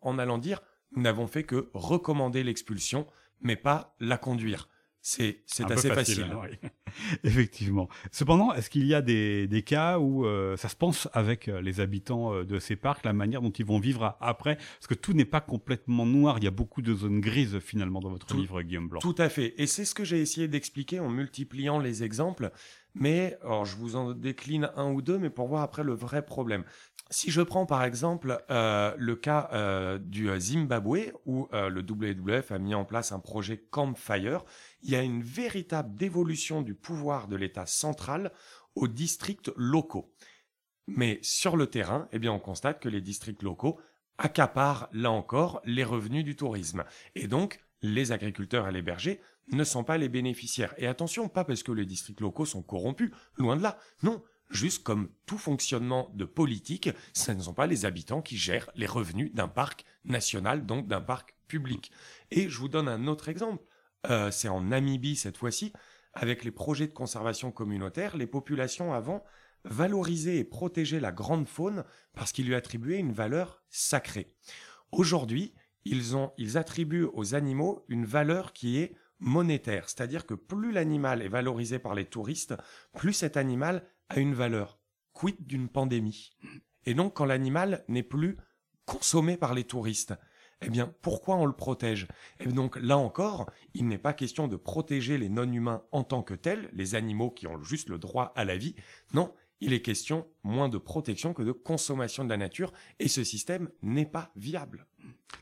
en 0.00 0.18
allant 0.18 0.38
dire, 0.38 0.62
nous 0.92 1.02
n'avons 1.02 1.26
fait 1.26 1.44
que 1.44 1.70
recommander 1.74 2.44
l'expulsion, 2.44 3.06
mais 3.40 3.56
pas 3.56 3.94
la 4.00 4.18
conduire. 4.18 4.68
C'est 5.08 5.70
assez 5.70 5.88
facile. 5.88 6.26
Effectivement. 7.22 7.88
Cependant, 8.10 8.52
est-ce 8.54 8.68
qu'il 8.68 8.84
y 8.86 8.94
a 8.94 9.02
des, 9.02 9.46
des 9.46 9.62
cas 9.62 10.00
où 10.00 10.26
euh, 10.26 10.56
ça 10.56 10.68
se 10.68 10.74
pense 10.74 11.08
avec 11.12 11.46
euh, 11.46 11.60
les 11.60 11.78
habitants 11.78 12.34
euh, 12.34 12.44
de 12.44 12.58
ces 12.58 12.74
parcs, 12.74 13.04
la 13.04 13.12
manière 13.12 13.40
dont 13.40 13.50
ils 13.50 13.64
vont 13.64 13.78
vivre 13.78 14.16
après? 14.20 14.56
Parce 14.56 14.88
que 14.88 14.94
tout 14.94 15.12
n'est 15.12 15.24
pas 15.24 15.40
complètement 15.40 16.06
noir, 16.06 16.38
il 16.38 16.44
y 16.44 16.48
a 16.48 16.50
beaucoup 16.50 16.82
de 16.82 16.92
zones 16.92 17.20
grises 17.20 17.60
finalement 17.60 18.00
dans 18.00 18.10
votre 18.10 18.36
livre, 18.36 18.62
Guillaume 18.62 18.88
Blanc. 18.88 18.98
Tout 19.00 19.14
à 19.18 19.28
fait. 19.28 19.54
Et 19.58 19.68
c'est 19.68 19.84
ce 19.84 19.94
que 19.94 20.02
j'ai 20.02 20.20
essayé 20.20 20.48
d'expliquer 20.48 20.98
en 20.98 21.08
multipliant 21.08 21.78
les 21.78 22.02
exemples. 22.02 22.50
Mais, 22.98 23.36
alors 23.42 23.66
je 23.66 23.76
vous 23.76 23.94
en 23.94 24.12
décline 24.12 24.70
un 24.74 24.90
ou 24.90 25.02
deux, 25.02 25.18
mais 25.18 25.30
pour 25.30 25.48
voir 25.48 25.62
après 25.62 25.84
le 25.84 25.92
vrai 25.92 26.24
problème. 26.24 26.64
Si 27.10 27.30
je 27.30 27.42
prends 27.42 27.66
par 27.66 27.84
exemple 27.84 28.42
euh, 28.50 28.92
le 28.98 29.14
cas 29.14 29.48
euh, 29.52 29.98
du 29.98 30.28
Zimbabwe, 30.40 31.12
où 31.24 31.46
euh, 31.52 31.68
le 31.68 31.82
WWF 31.82 32.50
a 32.50 32.58
mis 32.58 32.74
en 32.74 32.84
place 32.84 33.12
un 33.12 33.20
projet 33.20 33.58
Campfire, 33.70 34.44
il 34.82 34.90
y 34.90 34.96
a 34.96 35.02
une 35.02 35.22
véritable 35.22 35.94
dévolution 35.94 36.62
du 36.62 36.74
pouvoir 36.74 37.28
de 37.28 37.36
l'État 37.36 37.66
central 37.66 38.32
aux 38.74 38.88
districts 38.88 39.52
locaux. 39.56 40.12
Mais 40.88 41.18
sur 41.22 41.56
le 41.56 41.66
terrain, 41.66 42.08
eh 42.12 42.18
bien, 42.18 42.32
on 42.32 42.40
constate 42.40 42.80
que 42.80 42.88
les 42.88 43.00
districts 43.00 43.42
locaux 43.42 43.78
accaparent, 44.18 44.88
là 44.92 45.10
encore, 45.10 45.60
les 45.64 45.84
revenus 45.84 46.24
du 46.24 46.34
tourisme. 46.34 46.84
Et 47.14 47.28
donc, 47.28 47.60
les 47.82 48.12
agriculteurs 48.12 48.68
et 48.68 48.72
les 48.72 48.82
bergers 48.82 49.20
ne 49.48 49.64
sont 49.64 49.84
pas 49.84 49.98
les 49.98 50.08
bénéficiaires. 50.08 50.74
Et 50.78 50.86
attention, 50.86 51.28
pas 51.28 51.44
parce 51.44 51.62
que 51.62 51.72
les 51.72 51.86
districts 51.86 52.20
locaux 52.20 52.46
sont 52.46 52.62
corrompus, 52.62 53.10
loin 53.36 53.56
de 53.56 53.62
là. 53.62 53.78
Non, 54.02 54.22
juste 54.50 54.82
comme 54.82 55.08
tout 55.26 55.38
fonctionnement 55.38 56.10
de 56.14 56.24
politique, 56.24 56.90
ce 57.12 57.32
ne 57.32 57.42
sont 57.42 57.54
pas 57.54 57.66
les 57.66 57.84
habitants 57.84 58.22
qui 58.22 58.36
gèrent 58.36 58.70
les 58.74 58.86
revenus 58.86 59.32
d'un 59.34 59.48
parc 59.48 59.84
national, 60.04 60.66
donc 60.66 60.86
d'un 60.88 61.00
parc 61.00 61.34
public. 61.48 61.90
Et 62.30 62.48
je 62.48 62.58
vous 62.58 62.68
donne 62.68 62.88
un 62.88 63.06
autre 63.06 63.28
exemple. 63.28 63.64
Euh, 64.08 64.30
c'est 64.30 64.48
en 64.48 64.60
Namibie 64.60 65.16
cette 65.16 65.36
fois-ci, 65.36 65.72
avec 66.12 66.44
les 66.44 66.50
projets 66.50 66.86
de 66.86 66.92
conservation 66.92 67.50
communautaire, 67.50 68.16
les 68.16 68.26
populations 68.26 68.92
avant 68.92 69.24
valorisaient 69.64 70.36
et 70.36 70.44
protégeaient 70.44 71.00
la 71.00 71.12
grande 71.12 71.48
faune 71.48 71.84
parce 72.14 72.32
qu'ils 72.32 72.46
lui 72.46 72.54
attribuaient 72.54 72.98
une 72.98 73.12
valeur 73.12 73.62
sacrée. 73.68 74.34
Aujourd'hui, 74.92 75.54
ils, 75.84 76.16
ont, 76.16 76.32
ils 76.38 76.56
attribuent 76.56 77.08
aux 77.12 77.34
animaux 77.34 77.84
une 77.88 78.06
valeur 78.06 78.52
qui 78.52 78.78
est 78.78 78.94
monétaire, 79.18 79.88
c'est-à-dire 79.88 80.26
que 80.26 80.34
plus 80.34 80.72
l'animal 80.72 81.22
est 81.22 81.28
valorisé 81.28 81.78
par 81.78 81.94
les 81.94 82.04
touristes, 82.04 82.54
plus 82.96 83.12
cet 83.12 83.36
animal 83.36 83.86
a 84.08 84.18
une 84.18 84.34
valeur. 84.34 84.78
Quid 85.12 85.36
d'une 85.46 85.68
pandémie 85.68 86.36
Et 86.84 86.94
donc 86.94 87.14
quand 87.14 87.24
l'animal 87.24 87.84
n'est 87.88 88.02
plus 88.02 88.36
consommé 88.84 89.36
par 89.36 89.54
les 89.54 89.64
touristes, 89.64 90.14
eh 90.62 90.70
bien 90.70 90.94
pourquoi 91.02 91.36
on 91.36 91.46
le 91.46 91.52
protège? 91.52 92.06
Et 92.40 92.46
donc 92.46 92.76
là 92.76 92.98
encore, 92.98 93.50
il 93.74 93.86
n'est 93.88 93.98
pas 93.98 94.12
question 94.12 94.48
de 94.48 94.56
protéger 94.56 95.18
les 95.18 95.28
non-humains 95.28 95.82
en 95.92 96.04
tant 96.04 96.22
que 96.22 96.34
tels, 96.34 96.70
les 96.72 96.94
animaux 96.94 97.30
qui 97.30 97.46
ont 97.46 97.62
juste 97.62 97.88
le 97.88 97.98
droit 97.98 98.32
à 98.36 98.44
la 98.44 98.56
vie. 98.56 98.74
Non, 99.12 99.34
il 99.60 99.72
est 99.72 99.82
question 99.82 100.26
moins 100.42 100.68
de 100.68 100.78
protection 100.78 101.32
que 101.34 101.42
de 101.42 101.52
consommation 101.52 102.24
de 102.24 102.30
la 102.30 102.36
nature, 102.36 102.72
et 102.98 103.08
ce 103.08 103.24
système 103.24 103.70
n'est 103.82 104.06
pas 104.06 104.30
viable. 104.36 104.86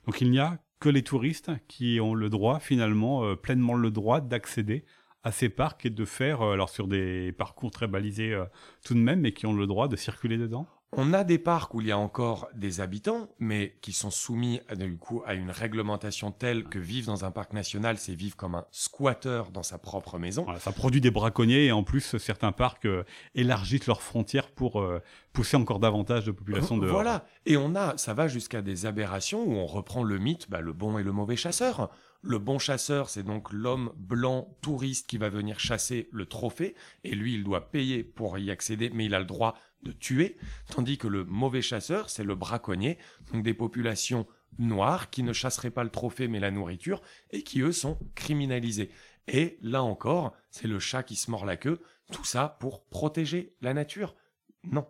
Donc 0.06 0.20
il 0.20 0.30
n'y 0.30 0.38
a 0.38 0.58
que 0.80 0.88
les 0.88 1.02
touristes 1.02 1.50
qui 1.68 1.98
ont 2.00 2.14
le 2.14 2.28
droit, 2.28 2.60
finalement, 2.60 3.24
euh, 3.24 3.36
pleinement 3.36 3.74
le 3.74 3.90
droit 3.90 4.20
d'accéder 4.20 4.84
à 5.22 5.32
ces 5.32 5.48
parcs 5.48 5.86
et 5.86 5.90
de 5.90 6.04
faire, 6.04 6.42
euh, 6.42 6.52
alors 6.52 6.68
sur 6.68 6.86
des 6.86 7.32
parcours 7.32 7.70
très 7.70 7.88
balisés 7.88 8.32
euh, 8.32 8.44
tout 8.84 8.94
de 8.94 8.98
même, 8.98 9.20
mais 9.20 9.32
qui 9.32 9.46
ont 9.46 9.54
le 9.54 9.66
droit 9.66 9.88
de 9.88 9.96
circuler 9.96 10.36
dedans? 10.36 10.68
On 10.96 11.12
a 11.12 11.24
des 11.24 11.38
parcs 11.38 11.74
où 11.74 11.80
il 11.80 11.88
y 11.88 11.92
a 11.92 11.98
encore 11.98 12.48
des 12.54 12.80
habitants, 12.80 13.28
mais 13.40 13.76
qui 13.80 13.92
sont 13.92 14.12
soumis 14.12 14.60
du 14.76 14.96
coup 14.96 15.22
à 15.26 15.34
une 15.34 15.50
réglementation 15.50 16.30
telle 16.30 16.64
que 16.64 16.78
vivre 16.78 17.08
dans 17.08 17.24
un 17.24 17.32
parc 17.32 17.52
national, 17.52 17.98
c'est 17.98 18.14
vivre 18.14 18.36
comme 18.36 18.54
un 18.54 18.64
squatter 18.70 19.42
dans 19.52 19.64
sa 19.64 19.78
propre 19.78 20.18
maison. 20.18 20.46
ça 20.60 20.70
produit 20.70 21.00
des 21.00 21.10
braconniers 21.10 21.66
et 21.66 21.72
en 21.72 21.82
plus 21.82 22.16
certains 22.18 22.52
parcs 22.52 22.86
euh, 22.86 23.02
élargissent 23.34 23.88
leurs 23.88 24.02
frontières 24.02 24.50
pour 24.50 24.80
euh, 24.80 25.02
pousser 25.32 25.56
encore 25.56 25.80
davantage 25.80 26.26
de 26.26 26.30
population 26.30 26.78
dehors. 26.78 26.92
Voilà, 26.92 27.26
et 27.44 27.56
on 27.56 27.74
a, 27.74 27.96
ça 27.96 28.14
va 28.14 28.28
jusqu'à 28.28 28.62
des 28.62 28.86
aberrations 28.86 29.42
où 29.42 29.54
on 29.54 29.66
reprend 29.66 30.04
le 30.04 30.18
mythe, 30.18 30.48
bah, 30.48 30.60
le 30.60 30.72
bon 30.72 30.96
et 30.98 31.02
le 31.02 31.12
mauvais 31.12 31.36
chasseur. 31.36 31.90
Le 32.26 32.38
bon 32.38 32.58
chasseur, 32.58 33.10
c'est 33.10 33.22
donc 33.22 33.52
l'homme 33.52 33.92
blanc 33.98 34.56
touriste 34.62 35.06
qui 35.06 35.18
va 35.18 35.28
venir 35.28 35.60
chasser 35.60 36.08
le 36.10 36.24
trophée, 36.24 36.74
et 37.02 37.14
lui, 37.14 37.34
il 37.34 37.44
doit 37.44 37.70
payer 37.70 38.02
pour 38.02 38.38
y 38.38 38.50
accéder, 38.50 38.90
mais 38.94 39.04
il 39.04 39.14
a 39.14 39.18
le 39.18 39.26
droit 39.26 39.56
de 39.84 39.92
tuer, 39.92 40.36
tandis 40.70 40.98
que 40.98 41.06
le 41.06 41.24
mauvais 41.24 41.62
chasseur, 41.62 42.10
c'est 42.10 42.24
le 42.24 42.34
braconnier, 42.34 42.98
donc 43.32 43.44
des 43.44 43.54
populations 43.54 44.26
noires 44.58 45.10
qui 45.10 45.22
ne 45.22 45.32
chasseraient 45.32 45.70
pas 45.70 45.84
le 45.84 45.90
trophée 45.90 46.28
mais 46.28 46.40
la 46.40 46.50
nourriture, 46.50 47.02
et 47.30 47.42
qui 47.42 47.60
eux 47.60 47.72
sont 47.72 47.98
criminalisés. 48.14 48.90
Et 49.28 49.58
là 49.62 49.82
encore, 49.82 50.34
c'est 50.50 50.68
le 50.68 50.78
chat 50.78 51.02
qui 51.02 51.16
se 51.16 51.30
mord 51.30 51.46
la 51.46 51.56
queue, 51.56 51.80
tout 52.12 52.24
ça 52.24 52.56
pour 52.60 52.84
protéger 52.84 53.54
la 53.60 53.74
nature. 53.74 54.14
Non. 54.64 54.86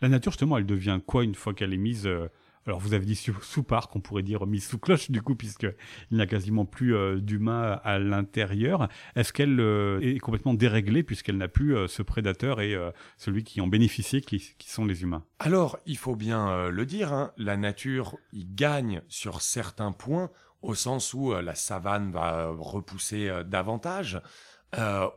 La 0.00 0.08
nature, 0.08 0.32
justement, 0.32 0.58
elle 0.58 0.66
devient 0.66 1.00
quoi 1.04 1.24
une 1.24 1.34
fois 1.34 1.54
qu'elle 1.54 1.74
est 1.74 1.78
mise 1.78 2.06
euh, 2.06 2.28
alors 2.66 2.80
vous 2.80 2.94
avez 2.94 3.04
dit 3.04 3.14
sous, 3.16 3.62
parc, 3.62 3.94
on 3.94 4.00
pourrait 4.00 4.22
dire 4.22 4.46
mise 4.46 4.66
sous 4.66 4.78
cloche 4.78 5.10
du 5.10 5.20
coup, 5.20 5.34
puisqu'il 5.34 5.74
n'y 6.12 6.22
a 6.22 6.26
quasiment 6.26 6.64
plus 6.64 6.94
euh, 6.96 7.20
d'humains 7.20 7.80
à 7.84 7.98
l'intérieur. 7.98 8.88
Est-ce 9.16 9.32
qu'elle 9.32 9.60
euh, 9.60 10.00
est 10.00 10.18
complètement 10.18 10.54
déréglée 10.54 11.02
puisqu'elle 11.02 11.36
n'a 11.36 11.48
plus 11.48 11.76
euh, 11.76 11.88
ce 11.88 12.02
prédateur 12.02 12.60
et 12.60 12.74
celui 13.16 13.44
qui 13.44 13.60
en 13.60 13.66
bénéficie, 13.66 14.20
qui, 14.22 14.54
sont 14.66 14.84
les 14.84 15.02
humains? 15.02 15.24
Alors, 15.38 15.78
il 15.86 15.96
faut 15.96 16.16
bien 16.16 16.68
le 16.68 16.86
dire, 16.86 17.12
hein, 17.12 17.32
la 17.36 17.56
nature 17.56 18.16
y 18.32 18.44
gagne 18.44 19.02
sur 19.08 19.40
certains 19.42 19.92
points, 19.92 20.30
au 20.62 20.74
sens 20.74 21.12
où 21.14 21.32
la 21.32 21.54
savane 21.54 22.10
va 22.10 22.48
repousser 22.58 23.30
davantage, 23.46 24.20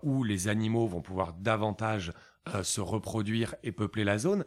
où 0.03 0.23
les 0.23 0.47
animaux 0.47 0.87
vont 0.87 1.01
pouvoir 1.01 1.33
davantage 1.33 2.11
se 2.63 2.81
reproduire 2.81 3.55
et 3.63 3.71
peupler 3.71 4.03
la 4.03 4.17
zone. 4.17 4.45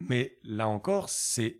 Mais 0.00 0.38
là 0.42 0.68
encore, 0.68 1.08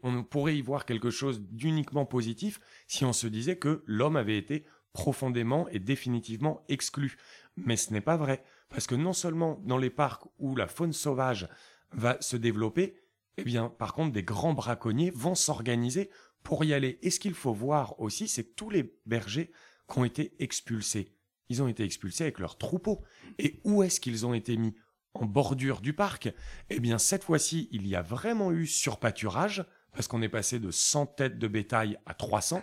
on 0.02 0.22
pourrait 0.22 0.56
y 0.56 0.62
voir 0.62 0.84
quelque 0.84 1.10
chose 1.10 1.40
d'uniquement 1.40 2.04
positif 2.04 2.60
si 2.86 3.04
on 3.04 3.12
se 3.12 3.26
disait 3.26 3.56
que 3.56 3.82
l'homme 3.86 4.16
avait 4.16 4.36
été 4.36 4.66
profondément 4.92 5.68
et 5.68 5.78
définitivement 5.78 6.64
exclu. 6.68 7.16
Mais 7.56 7.76
ce 7.76 7.92
n'est 7.92 8.00
pas 8.00 8.16
vrai, 8.16 8.44
parce 8.68 8.86
que 8.86 8.94
non 8.94 9.12
seulement 9.12 9.60
dans 9.64 9.78
les 9.78 9.90
parcs 9.90 10.24
où 10.38 10.54
la 10.54 10.68
faune 10.68 10.92
sauvage 10.92 11.48
va 11.92 12.20
se 12.20 12.36
développer, 12.36 12.96
eh 13.38 13.44
bien, 13.44 13.68
par 13.68 13.94
contre, 13.94 14.12
des 14.12 14.22
grands 14.22 14.54
braconniers 14.54 15.10
vont 15.10 15.34
s'organiser 15.34 16.10
pour 16.42 16.64
y 16.64 16.74
aller. 16.74 16.98
Et 17.02 17.10
ce 17.10 17.20
qu'il 17.20 17.34
faut 17.34 17.52
voir 17.52 17.98
aussi, 18.00 18.28
c'est 18.28 18.44
que 18.44 18.54
tous 18.54 18.70
les 18.70 18.94
bergers 19.04 19.50
qui 19.90 19.98
ont 19.98 20.04
été 20.04 20.34
expulsés, 20.38 21.14
ils 21.48 21.62
ont 21.62 21.68
été 21.68 21.84
expulsés 21.84 22.24
avec 22.24 22.38
leurs 22.38 22.58
troupeaux. 22.58 23.02
Et 23.38 23.60
où 23.64 23.82
est-ce 23.82 24.00
qu'ils 24.00 24.26
ont 24.26 24.34
été 24.34 24.56
mis? 24.56 24.74
En 25.20 25.26
bordure 25.26 25.80
du 25.80 25.92
parc, 25.92 26.32
eh 26.70 26.80
bien 26.80 26.98
cette 26.98 27.24
fois-ci, 27.24 27.68
il 27.72 27.86
y 27.86 27.96
a 27.96 28.02
vraiment 28.02 28.52
eu 28.52 28.66
surpâturage, 28.66 29.64
parce 29.92 30.08
qu'on 30.08 30.22
est 30.22 30.28
passé 30.28 30.58
de 30.58 30.70
100 30.70 31.06
têtes 31.06 31.38
de 31.38 31.48
bétail 31.48 31.98
à 32.04 32.12
300. 32.12 32.62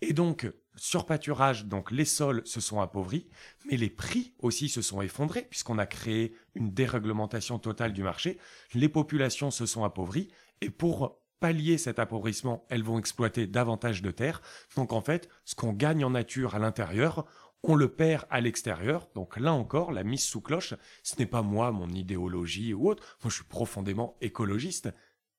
Et 0.00 0.12
donc, 0.12 0.50
surpâturage, 0.74 1.66
donc 1.66 1.92
les 1.92 2.04
sols 2.04 2.42
se 2.44 2.60
sont 2.60 2.80
appauvris, 2.80 3.28
mais 3.70 3.76
les 3.76 3.90
prix 3.90 4.34
aussi 4.40 4.68
se 4.68 4.82
sont 4.82 5.00
effondrés, 5.00 5.46
puisqu'on 5.48 5.78
a 5.78 5.86
créé 5.86 6.34
une 6.54 6.72
déréglementation 6.72 7.58
totale 7.58 7.92
du 7.92 8.02
marché. 8.02 8.38
Les 8.74 8.88
populations 8.88 9.52
se 9.52 9.64
sont 9.64 9.84
appauvries, 9.84 10.28
et 10.60 10.70
pour 10.70 11.22
pallier 11.42 11.76
cet 11.76 11.98
appauvrissement, 11.98 12.64
elles 12.68 12.84
vont 12.84 12.98
exploiter 12.98 13.48
davantage 13.48 14.00
de 14.00 14.12
terres. 14.12 14.40
Donc 14.76 14.92
en 14.92 15.00
fait, 15.00 15.28
ce 15.44 15.56
qu'on 15.56 15.72
gagne 15.72 16.04
en 16.04 16.10
nature 16.10 16.54
à 16.54 16.60
l'intérieur, 16.60 17.26
on 17.62 17.74
le 17.74 17.88
perd 17.88 18.26
à 18.30 18.40
l'extérieur. 18.40 19.08
Donc 19.14 19.38
là 19.38 19.52
encore, 19.52 19.92
la 19.92 20.04
mise 20.04 20.22
sous 20.22 20.40
cloche, 20.40 20.74
ce 21.02 21.16
n'est 21.18 21.26
pas 21.26 21.42
moi, 21.42 21.70
mon 21.72 21.88
idéologie 21.88 22.74
ou 22.74 22.88
autre. 22.88 23.18
Moi, 23.22 23.30
je 23.30 23.36
suis 23.36 23.44
profondément 23.44 24.16
écologiste. 24.20 24.90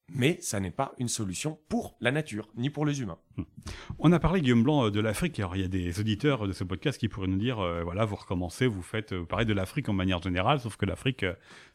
Mais 0.10 0.38
ça 0.42 0.60
n'est 0.60 0.72
pas 0.72 0.94
une 0.98 1.08
solution 1.08 1.60
pour 1.70 1.96
la 2.02 2.12
nature, 2.12 2.50
ni 2.56 2.70
pour 2.70 2.86
les 2.86 3.02
humains. 3.02 3.20
On 4.00 4.12
a 4.12 4.20
parlé, 4.20 4.42
Guillaume 4.42 4.64
Blanc, 4.64 4.88
euh, 4.88 4.92
de 4.92 5.00
l'Afrique. 5.00 5.40
Alors, 5.40 5.56
il 5.56 5.62
y 5.62 5.66
a 5.66 5.70
des 5.70 6.00
auditeurs 6.00 6.48
de 6.48 6.54
ce 6.54 6.64
podcast 6.64 7.00
qui 7.00 7.08
pourraient 7.08 7.28
nous 7.28 7.38
dire, 7.38 7.60
euh, 7.60 7.84
voilà, 7.84 8.06
vous 8.06 8.16
recommencez, 8.16 8.68
vous 8.68 8.82
faites 8.82 9.14
euh, 9.14 9.24
pareil 9.24 9.46
de 9.46 9.54
l'Afrique 9.54 9.88
en 9.90 9.94
manière 9.94 10.22
générale, 10.22 10.60
sauf 10.60 10.76
que 10.78 10.86
l'Afrique, 10.86 11.26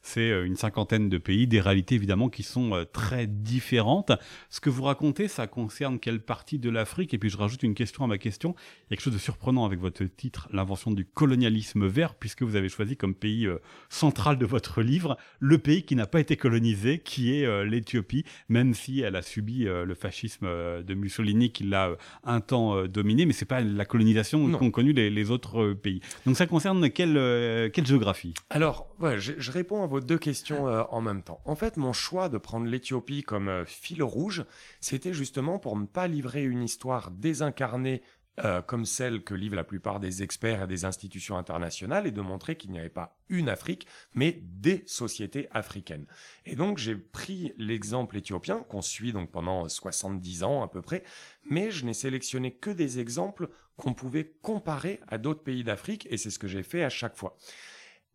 c'est 0.03 0.31
une 0.44 0.57
cinquantaine 0.57 1.09
de 1.09 1.18
pays, 1.18 1.47
des 1.47 1.61
réalités 1.61 1.94
évidemment 1.94 2.29
qui 2.29 2.42
sont 2.42 2.87
très 2.92 3.27
différentes. 3.27 4.12
Ce 4.49 4.61
que 4.61 4.71
vous 4.71 4.85
racontez, 4.85 5.29
ça 5.29 5.47
concerne 5.47 5.99
quelle 5.99 6.21
partie 6.21 6.59
de 6.59 6.71
l'Afrique? 6.71 7.14
Et 7.14 7.18
puis, 7.18 7.31
je 7.31 7.37
rajoute 7.37 7.62
une 7.62 7.75
question 7.75 8.05
à 8.05 8.07
ma 8.07 8.18
question. 8.18 8.55
Il 8.55 8.55
y 8.55 8.87
a 8.87 8.88
quelque 8.97 9.05
chose 9.05 9.14
de 9.14 9.18
surprenant 9.18 9.64
avec 9.64 9.81
votre 9.81 10.05
titre, 10.05 10.49
l'invention 10.53 10.90
du 10.90 11.05
colonialisme 11.05 11.87
vert, 11.87 12.14
puisque 12.14 12.42
vous 12.42 12.57
avez 12.57 12.68
choisi 12.68 12.97
comme 12.97 13.14
pays 13.14 13.49
central 13.88 14.38
de 14.38 14.47
votre 14.47 14.83
livre 14.83 15.16
le 15.40 15.59
pays 15.59 15.83
qui 15.83 15.97
n'a 15.97 16.07
pas 16.07 16.21
été 16.21 16.37
colonisé, 16.37 17.01
qui 17.01 17.35
est 17.35 17.64
l'Éthiopie, 17.64 18.25
même 18.49 18.75
si 18.75 19.01
elle 19.01 19.16
a 19.16 19.23
subi 19.23 19.64
le 19.64 19.94
fascisme 19.94 20.47
de 20.47 20.94
Mussolini 20.94 21.48
qui 21.51 21.65
l'a 21.65 21.89
euh, 21.89 21.97
un 22.25 22.41
temps 22.41 22.77
euh, 22.77 22.89
dominé, 22.89 23.27
mais 23.27 23.33
c'est 23.33 23.45
pas 23.45 23.61
la 23.61 23.85
colonisation 23.85 24.51
qu'ont 24.53 24.71
connu 24.71 24.93
les, 24.93 25.31
autres 25.31 25.63
euh, 25.63 25.75
pays. 25.75 26.01
Donc 26.27 26.37
ça 26.37 26.47
concerne 26.47 26.91
quelle, 26.91 27.71
quelle 27.73 27.87
géographie? 27.87 28.35
Alors, 28.51 28.89
je, 29.17 29.51
réponds 29.51 29.83
à 29.83 29.87
vos 29.87 30.01
deux 30.01 30.19
questions 30.19 30.67
en 30.67 31.01
même 31.01 31.23
temps. 31.23 31.41
En 31.45 31.55
fait, 31.55 31.77
mon 31.77 31.93
choix 31.93 32.29
de 32.29 32.39
prendre 32.39 32.67
l'Éthiopie 32.67 33.23
comme 33.23 33.65
fil 33.67 34.03
rouge, 34.03 34.45
c'était 34.81 35.13
justement 35.13 35.59
pour 35.59 35.77
ne 35.77 35.87
pas 35.87 36.07
livrer 36.07 36.45
une 36.45 36.63
histoire 36.63 37.11
désincarnée 37.11 38.03
euh, 38.44 38.62
comme 38.62 38.85
celle 38.85 39.22
que 39.22 39.35
livrent 39.35 39.57
la 39.57 39.64
plupart 39.64 40.01
des 40.01 40.22
experts 40.22 40.62
et 40.62 40.66
des 40.66 40.85
institutions 40.85 41.37
internationales, 41.37 42.07
et 42.07 42.11
de 42.11 42.20
montrer 42.20 42.57
qu'il 42.57 42.70
n'y 42.70 42.79
avait 42.79 42.88
pas 42.88 43.16
une 43.29 43.48
Afrique, 43.48 43.87
mais 44.14 44.40
des 44.42 44.83
sociétés 44.87 45.48
africaines. 45.53 46.07
Et 46.46 46.57
donc 46.57 46.79
j'ai 46.79 46.96
pris 46.96 47.53
l'exemple 47.59 48.16
éthiopien, 48.16 48.64
qu'on 48.68 48.83
suit 48.83 49.12
donc 49.12 49.31
pendant 49.31 49.68
70 49.68 50.42
ans 50.44 50.62
à 50.62 50.68
peu 50.68 50.83
près, 50.83 51.05
mais 51.44 51.70
je 51.70 51.85
n'ai 51.85 51.94
sélectionné 51.94 52.53
que 52.53 52.70
des 52.70 53.01
exemples 53.01 53.48
qu'on 53.77 53.94
pouvait 53.94 54.33
comparer 54.42 55.01
à 55.09 55.18
d'autres 55.18 55.42
pays 55.42 55.64
d'Afrique, 55.64 56.07
et 56.11 56.16
c'est 56.16 56.31
ce 56.31 56.38
que 56.38 56.48
j'ai 56.48 56.62
fait 56.62 56.85
à 56.85 56.90
chaque 56.90 57.16
fois 57.16 57.37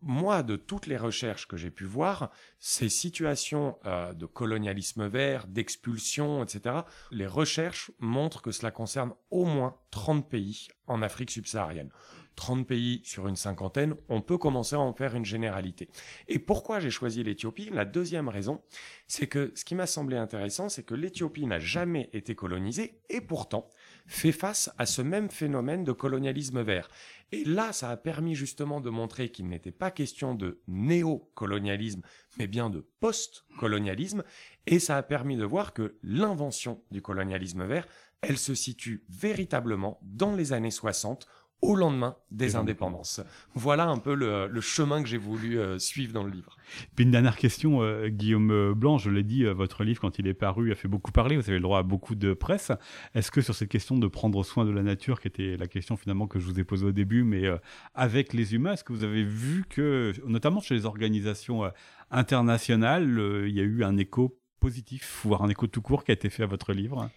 moi, 0.04 0.44
de 0.44 0.56
toutes 0.56 0.88
les 0.88 0.98
recherches 0.98 1.48
que 1.48 1.58
j'ai 1.58 1.72
pu 1.72 1.86
voir, 1.86 2.30
ces 2.60 2.90
situations 2.90 3.78
euh, 3.86 4.14
de 4.14 4.26
colonialisme 4.26 5.08
vert, 5.08 5.48
d'expulsion, 5.48 6.44
etc., 6.44 6.82
les 7.12 7.28
recherches 7.28 7.92
montrent 8.00 8.42
que 8.42 8.52
cela 8.52 8.72
concerne 8.72 9.14
au 9.32 9.46
moins 9.46 9.78
30 9.92 10.30
pays 10.30 10.68
en 10.88 11.02
Afrique 11.02 11.32
subsaharienne. 11.32 11.90
30 12.36 12.68
pays 12.68 13.02
sur 13.04 13.28
une 13.28 13.36
cinquantaine, 13.36 13.96
on 14.10 14.22
peut 14.22 14.38
commencer 14.38 14.76
à 14.76 14.80
en 14.80 14.94
faire 14.94 15.16
une 15.16 15.26
généralité. 15.26 15.90
Et 16.28 16.40
pourquoi 16.40 16.80
j'ai 16.80 16.90
choisi 16.90 17.24
l'Éthiopie? 17.24 17.70
La 17.72 17.86
deuxième 17.86 18.28
raison, 18.28 18.62
c'est 19.08 19.28
que 19.28 19.52
ce 19.56 19.64
qui 19.64 19.76
m'a 19.76 19.86
semblé 19.86 20.18
intéressant, 20.18 20.70
c'est 20.70 20.84
que 20.84 20.96
l'Éthiopie 20.96 21.46
n'a 21.46 21.60
jamais 21.60 22.10
été 22.14 22.36
colonisée 22.36 23.00
et 23.10 23.22
pourtant 23.22 23.70
fait 24.06 24.32
face 24.32 24.70
à 24.78 24.86
ce 24.86 25.02
même 25.02 25.30
phénomène 25.30 25.84
de 25.84 25.92
colonialisme 25.92 26.62
vert. 26.62 26.90
Et 27.32 27.44
là, 27.46 27.74
ça 27.74 27.90
a 27.90 27.98
permis 27.98 28.36
justement 28.36 28.82
de 28.82 28.90
montrer 28.90 29.30
qu'il 29.30 29.48
n'était 29.48 29.72
pas 29.72 29.92
question 29.92 30.36
de 30.36 30.62
néocolonialisme, 30.68 32.02
mais 32.38 32.48
bien 32.48 32.70
de 32.70 32.88
post-colonialisme, 33.00 34.24
et 34.68 34.80
ça 34.80 34.98
a 34.98 35.04
permis 35.04 35.38
de 35.38 35.46
voir 35.46 35.74
que 35.74 35.98
l'invention 36.04 36.84
du 36.92 37.02
colonialisme 37.02 37.66
vert, 37.66 37.88
elle 38.22 38.38
se 38.38 38.56
situe 38.56 39.04
véritablement 39.10 40.00
dans 40.02 40.36
les 40.36 40.54
années 40.54 40.72
60 40.72 41.28
au 41.64 41.76
lendemain 41.76 42.16
des 42.30 42.56
indépendances. 42.56 43.22
Voilà 43.56 43.86
un 43.86 43.98
peu 43.98 44.14
le, 44.14 44.50
chemin 44.62 45.02
que 45.02 45.10
j'ai 45.10 45.18
voulu 45.18 45.60
euh, 45.60 45.80
suivre 45.80 46.14
dans 46.14 46.24
le 46.24 46.32
livre. 46.32 46.58
Puis 46.96 47.06
une 47.06 47.12
dernière 47.12 47.38
question, 47.38 47.82
euh, 47.82 48.10
Guillaume 48.10 48.52
euh, 48.52 48.74
Blanc, 48.74 48.98
je 48.98 49.10
l'ai 49.10 49.24
dit, 49.24 49.46
votre 49.46 49.84
livre, 49.84 50.02
quand 50.02 50.20
il 50.20 50.28
est 50.28 50.34
paru, 50.34 50.72
a 50.72 50.76
fait 50.76 50.88
beaucoup 50.88 51.12
parler, 51.12 51.38
vous 51.38 51.50
avez 51.50 51.58
le 51.58 51.64
droit 51.64 51.80
à 51.80 51.84
beaucoup 51.84 52.16
de 52.16 52.34
presse. 52.34 52.72
Est-ce 53.16 53.32
que 53.32 53.42
sur 53.42 53.56
cette 53.56 53.70
question 53.70 53.98
de 53.98 54.08
prendre 54.08 54.44
soin 54.44 54.66
de 54.66 54.72
la 54.72 54.84
nature, 54.84 55.22
qui 55.22 55.28
était 55.28 55.58
la 55.58 55.68
question 55.68 55.96
finalement 55.96 56.28
que 56.28 56.40
je 56.40 56.46
vous 56.46 56.60
ai 56.60 56.64
posée 56.64 56.86
au 56.86 56.92
début, 56.92 57.24
mais 57.24 57.44
avec 57.94 58.34
les 58.34 58.56
humains, 58.56 58.74
est-ce 58.74 58.84
que 58.84 58.94
vous 58.94 59.04
avez 59.04 59.24
vu 59.24 59.66
que, 59.70 60.14
notamment 60.28 60.60
chez 60.60 60.76
les 60.76 60.86
organisations 60.86 61.72
internationales, 62.12 63.46
il 63.48 63.54
y 63.54 63.60
a 63.60 63.64
eu 63.64 63.84
un 63.84 63.98
écho 63.98 64.38
positif, 64.60 65.22
voire 65.26 65.44
un 65.44 65.50
écho 65.50 65.68
tout 65.68 65.82
court 65.82 66.04
qui 66.04 66.12
a 66.12 66.14
été 66.14 66.30
fait 66.30 66.44
à 66.44 66.48
votre 66.48 66.74
livre? 66.74 67.10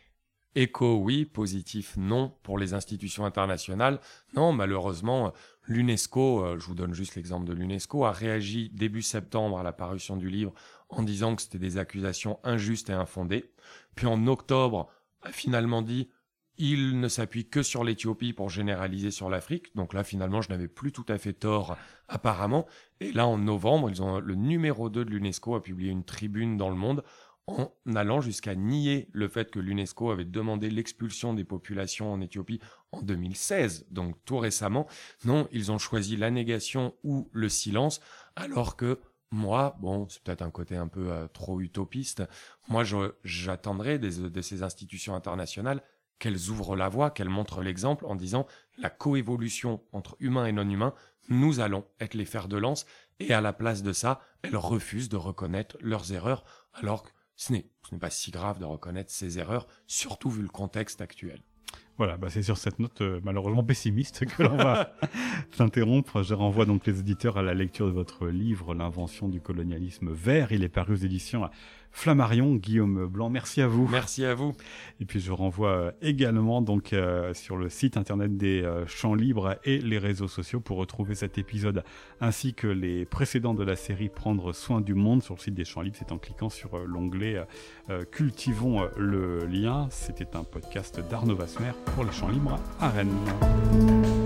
Écho, 0.59 0.97
oui, 0.97 1.27
positif, 1.27 1.99
non, 1.99 2.33
pour 2.43 2.59
les 2.59 2.73
institutions 2.73 3.27
internationales. 3.27 4.01
Non, 4.35 4.55
malheureusement, 4.55 5.35
l'UNESCO, 5.69 6.43
euh, 6.43 6.59
je 6.59 6.65
vous 6.65 6.75
donne 6.75 6.95
juste 6.95 7.15
l'exemple 7.15 7.47
de 7.47 7.53
l'UNESCO, 7.53 8.07
a 8.07 8.11
réagi 8.11 8.71
début 8.71 9.03
septembre 9.03 9.59
à 9.59 9.63
la 9.63 9.75
parution 9.75 10.17
du 10.17 10.31
livre 10.31 10.55
en 10.89 11.03
disant 11.03 11.37
que 11.37 11.43
c'était 11.43 11.59
des 11.59 11.77
accusations 11.77 12.39
injustes 12.43 12.89
et 12.89 12.95
infondées. 12.95 13.53
Puis 13.97 14.07
en 14.07 14.27
octobre, 14.27 14.89
a 15.21 15.31
finalement 15.31 15.83
dit 15.83 16.09
il 16.59 17.01
ne 17.01 17.09
s'appuie 17.09 17.49
que 17.49 17.63
sur 17.63 17.85
l'Éthiopie 17.85 18.33
pour 18.33 18.49
généraliser 18.49 19.11
sur 19.11 19.29
l'Afrique. 19.29 19.75
Donc 19.77 19.93
là, 19.93 20.05
finalement, 20.05 20.41
je 20.41 20.49
n'avais 20.49 20.69
plus 20.69 20.91
tout 20.91 21.05
à 21.09 21.19
fait 21.19 21.35
tort, 21.35 21.77
apparemment. 22.09 22.67
Et 23.01 23.13
là, 23.13 23.27
en 23.27 23.37
novembre, 23.37 23.91
ils 23.91 24.03
ont, 24.03 24.21
le 24.21 24.35
numéro 24.35 24.89
2 24.89 25.05
de 25.05 25.11
l'UNESCO 25.11 25.55
a 25.57 25.63
publié 25.63 25.91
une 25.91 26.05
tribune 26.05 26.57
dans 26.57 26.71
le 26.71 26.77
monde 26.77 27.05
en 27.47 27.73
allant 27.95 28.21
jusqu'à 28.21 28.55
nier 28.55 29.09
le 29.13 29.29
fait 29.29 29.51
que 29.51 29.61
l'UNESCO 29.61 30.11
avait 30.11 30.25
demandé 30.25 30.69
l'expulsion 30.69 31.33
des 31.33 31.45
populations 31.45 32.13
en 32.13 32.21
Éthiopie 32.21 32.61
en 32.93 33.03
2016, 33.03 33.87
donc 33.91 34.17
tout 34.25 34.39
récemment. 34.39 34.87
Non, 35.25 35.49
ils 35.53 35.71
ont 35.71 35.79
choisi 35.79 36.17
la 36.17 36.31
négation 36.31 36.95
ou 37.05 37.29
le 37.33 37.49
silence, 37.49 38.01
alors 38.35 38.77
que 38.77 38.99
moi, 39.31 39.77
bon, 39.81 40.09
c'est 40.09 40.23
peut-être 40.23 40.43
un 40.43 40.51
côté 40.51 40.77
un 40.77 40.89
peu 40.89 41.13
euh, 41.13 41.27
trop 41.29 41.61
utopiste, 41.61 42.23
moi 42.69 42.85
j'attendrais 43.25 43.99
de 43.99 44.41
ces 44.41 44.63
institutions 44.63 45.15
internationales 45.15 45.83
qu'elles 46.19 46.49
ouvrent 46.49 46.77
la 46.77 46.89
voie, 46.89 47.11
qu'elles 47.11 47.29
montrent 47.29 47.63
l'exemple 47.63 48.07
en 48.07 48.15
disant 48.15 48.47
la 48.79 48.91
coévolution 48.91 49.83
entre 49.93 50.17
humains 50.21 50.47
et 50.47 50.53
non 50.53 50.69
humains, 50.69 50.95
nous 51.29 51.61
allons 51.61 51.85
être 52.01 52.15
les 52.15 52.25
fers 52.25 52.49
de 52.49 52.57
lance, 52.57 52.87
et 53.19 53.33
à 53.33 53.41
la 53.41 53.53
place 53.53 53.83
de 53.83 53.93
ça, 53.93 54.21
elles 54.43 54.57
refusent 54.57 55.09
de 55.09 55.17
reconnaître 55.17 55.77
leurs 55.81 56.13
erreurs, 56.13 56.45
alors 56.73 57.03
que 57.03 57.11
ce 57.37 57.53
n'est 57.53 57.69
pas 58.01 58.11
si 58.11 58.31
grave 58.31 58.59
de 58.59 58.65
reconnaître 58.65 59.13
ces 59.13 59.39
erreurs, 59.39 59.67
surtout 59.87 60.31
vu 60.31 60.43
le 60.43 60.49
contexte 60.49 61.01
actuel. 61.01 61.43
Voilà, 61.99 62.19
bah 62.19 62.29
c'est 62.29 62.43
sur 62.43 62.59
cette 62.59 62.79
note 62.79 63.01
euh, 63.01 63.21
malheureusement 63.25 63.65
pessimiste 63.65 64.27
que 64.27 64.43
l'on 64.43 64.57
va 64.57 64.93
s'interrompre. 65.53 66.23
Je 66.23 66.35
renvoie 66.35 66.67
donc 66.67 66.87
les 66.87 66.99
auditeurs 66.99 67.39
à 67.39 67.43
la 67.43 67.55
lecture 67.55 67.87
de 67.87 67.93
votre 67.93 68.27
livre 68.29 68.75
L'invention 68.75 69.29
du 69.29 69.41
colonialisme 69.41 70.13
vert. 70.13 70.53
Il 70.53 70.63
est 70.63 70.69
paru 70.69 70.93
aux 70.93 70.97
éditions 70.97 71.49
Flammarion, 71.97 72.57
Guillaume 72.57 73.07
Blanc. 73.07 73.31
Merci 73.31 73.63
à 73.63 73.67
vous. 73.67 73.89
Merci 73.89 74.27
à 74.27 74.35
vous. 74.35 74.53
Et 75.01 75.07
puis 75.07 75.19
je 75.19 75.33
renvoie 75.33 75.71
euh, 75.71 75.93
également 76.03 76.61
donc 76.61 76.93
euh, 76.93 77.33
sur 77.33 77.57
le 77.57 77.71
site 77.71 77.97
internet 77.97 78.37
des 78.37 78.61
euh, 78.61 78.87
Champs 78.87 79.15
Libres 79.15 79.57
et 79.65 79.79
les 79.79 79.97
réseaux 79.97 80.29
sociaux 80.29 80.61
pour 80.61 80.77
retrouver 80.77 81.15
cet 81.15 81.39
épisode 81.39 81.85
ainsi 82.21 82.53
que 82.53 82.67
les 82.67 83.07
précédents 83.07 83.55
de 83.55 83.65
la 83.65 83.77
série 83.77 84.11
Prendre 84.11 84.53
soin 84.53 84.83
du 84.83 84.93
monde 84.93 85.23
sur 85.23 85.37
le 85.37 85.41
site 85.41 85.55
des 85.55 85.65
Champs 85.65 85.81
Libres. 85.81 85.97
C'est 85.99 86.13
en 86.13 86.19
cliquant 86.19 86.51
sur 86.51 86.77
l'onglet 86.87 87.43
Cultivons 88.13 88.87
le 88.99 89.47
lien. 89.47 89.89
C'était 89.91 90.37
un 90.37 90.45
podcast 90.45 91.01
d'Arnaud 91.09 91.35
Vasmer 91.37 91.73
pour 91.95 92.05
les 92.05 92.13
Champs 92.13 92.29
Libres 92.29 92.59
à 92.81 92.89
Rennes. 92.91 94.26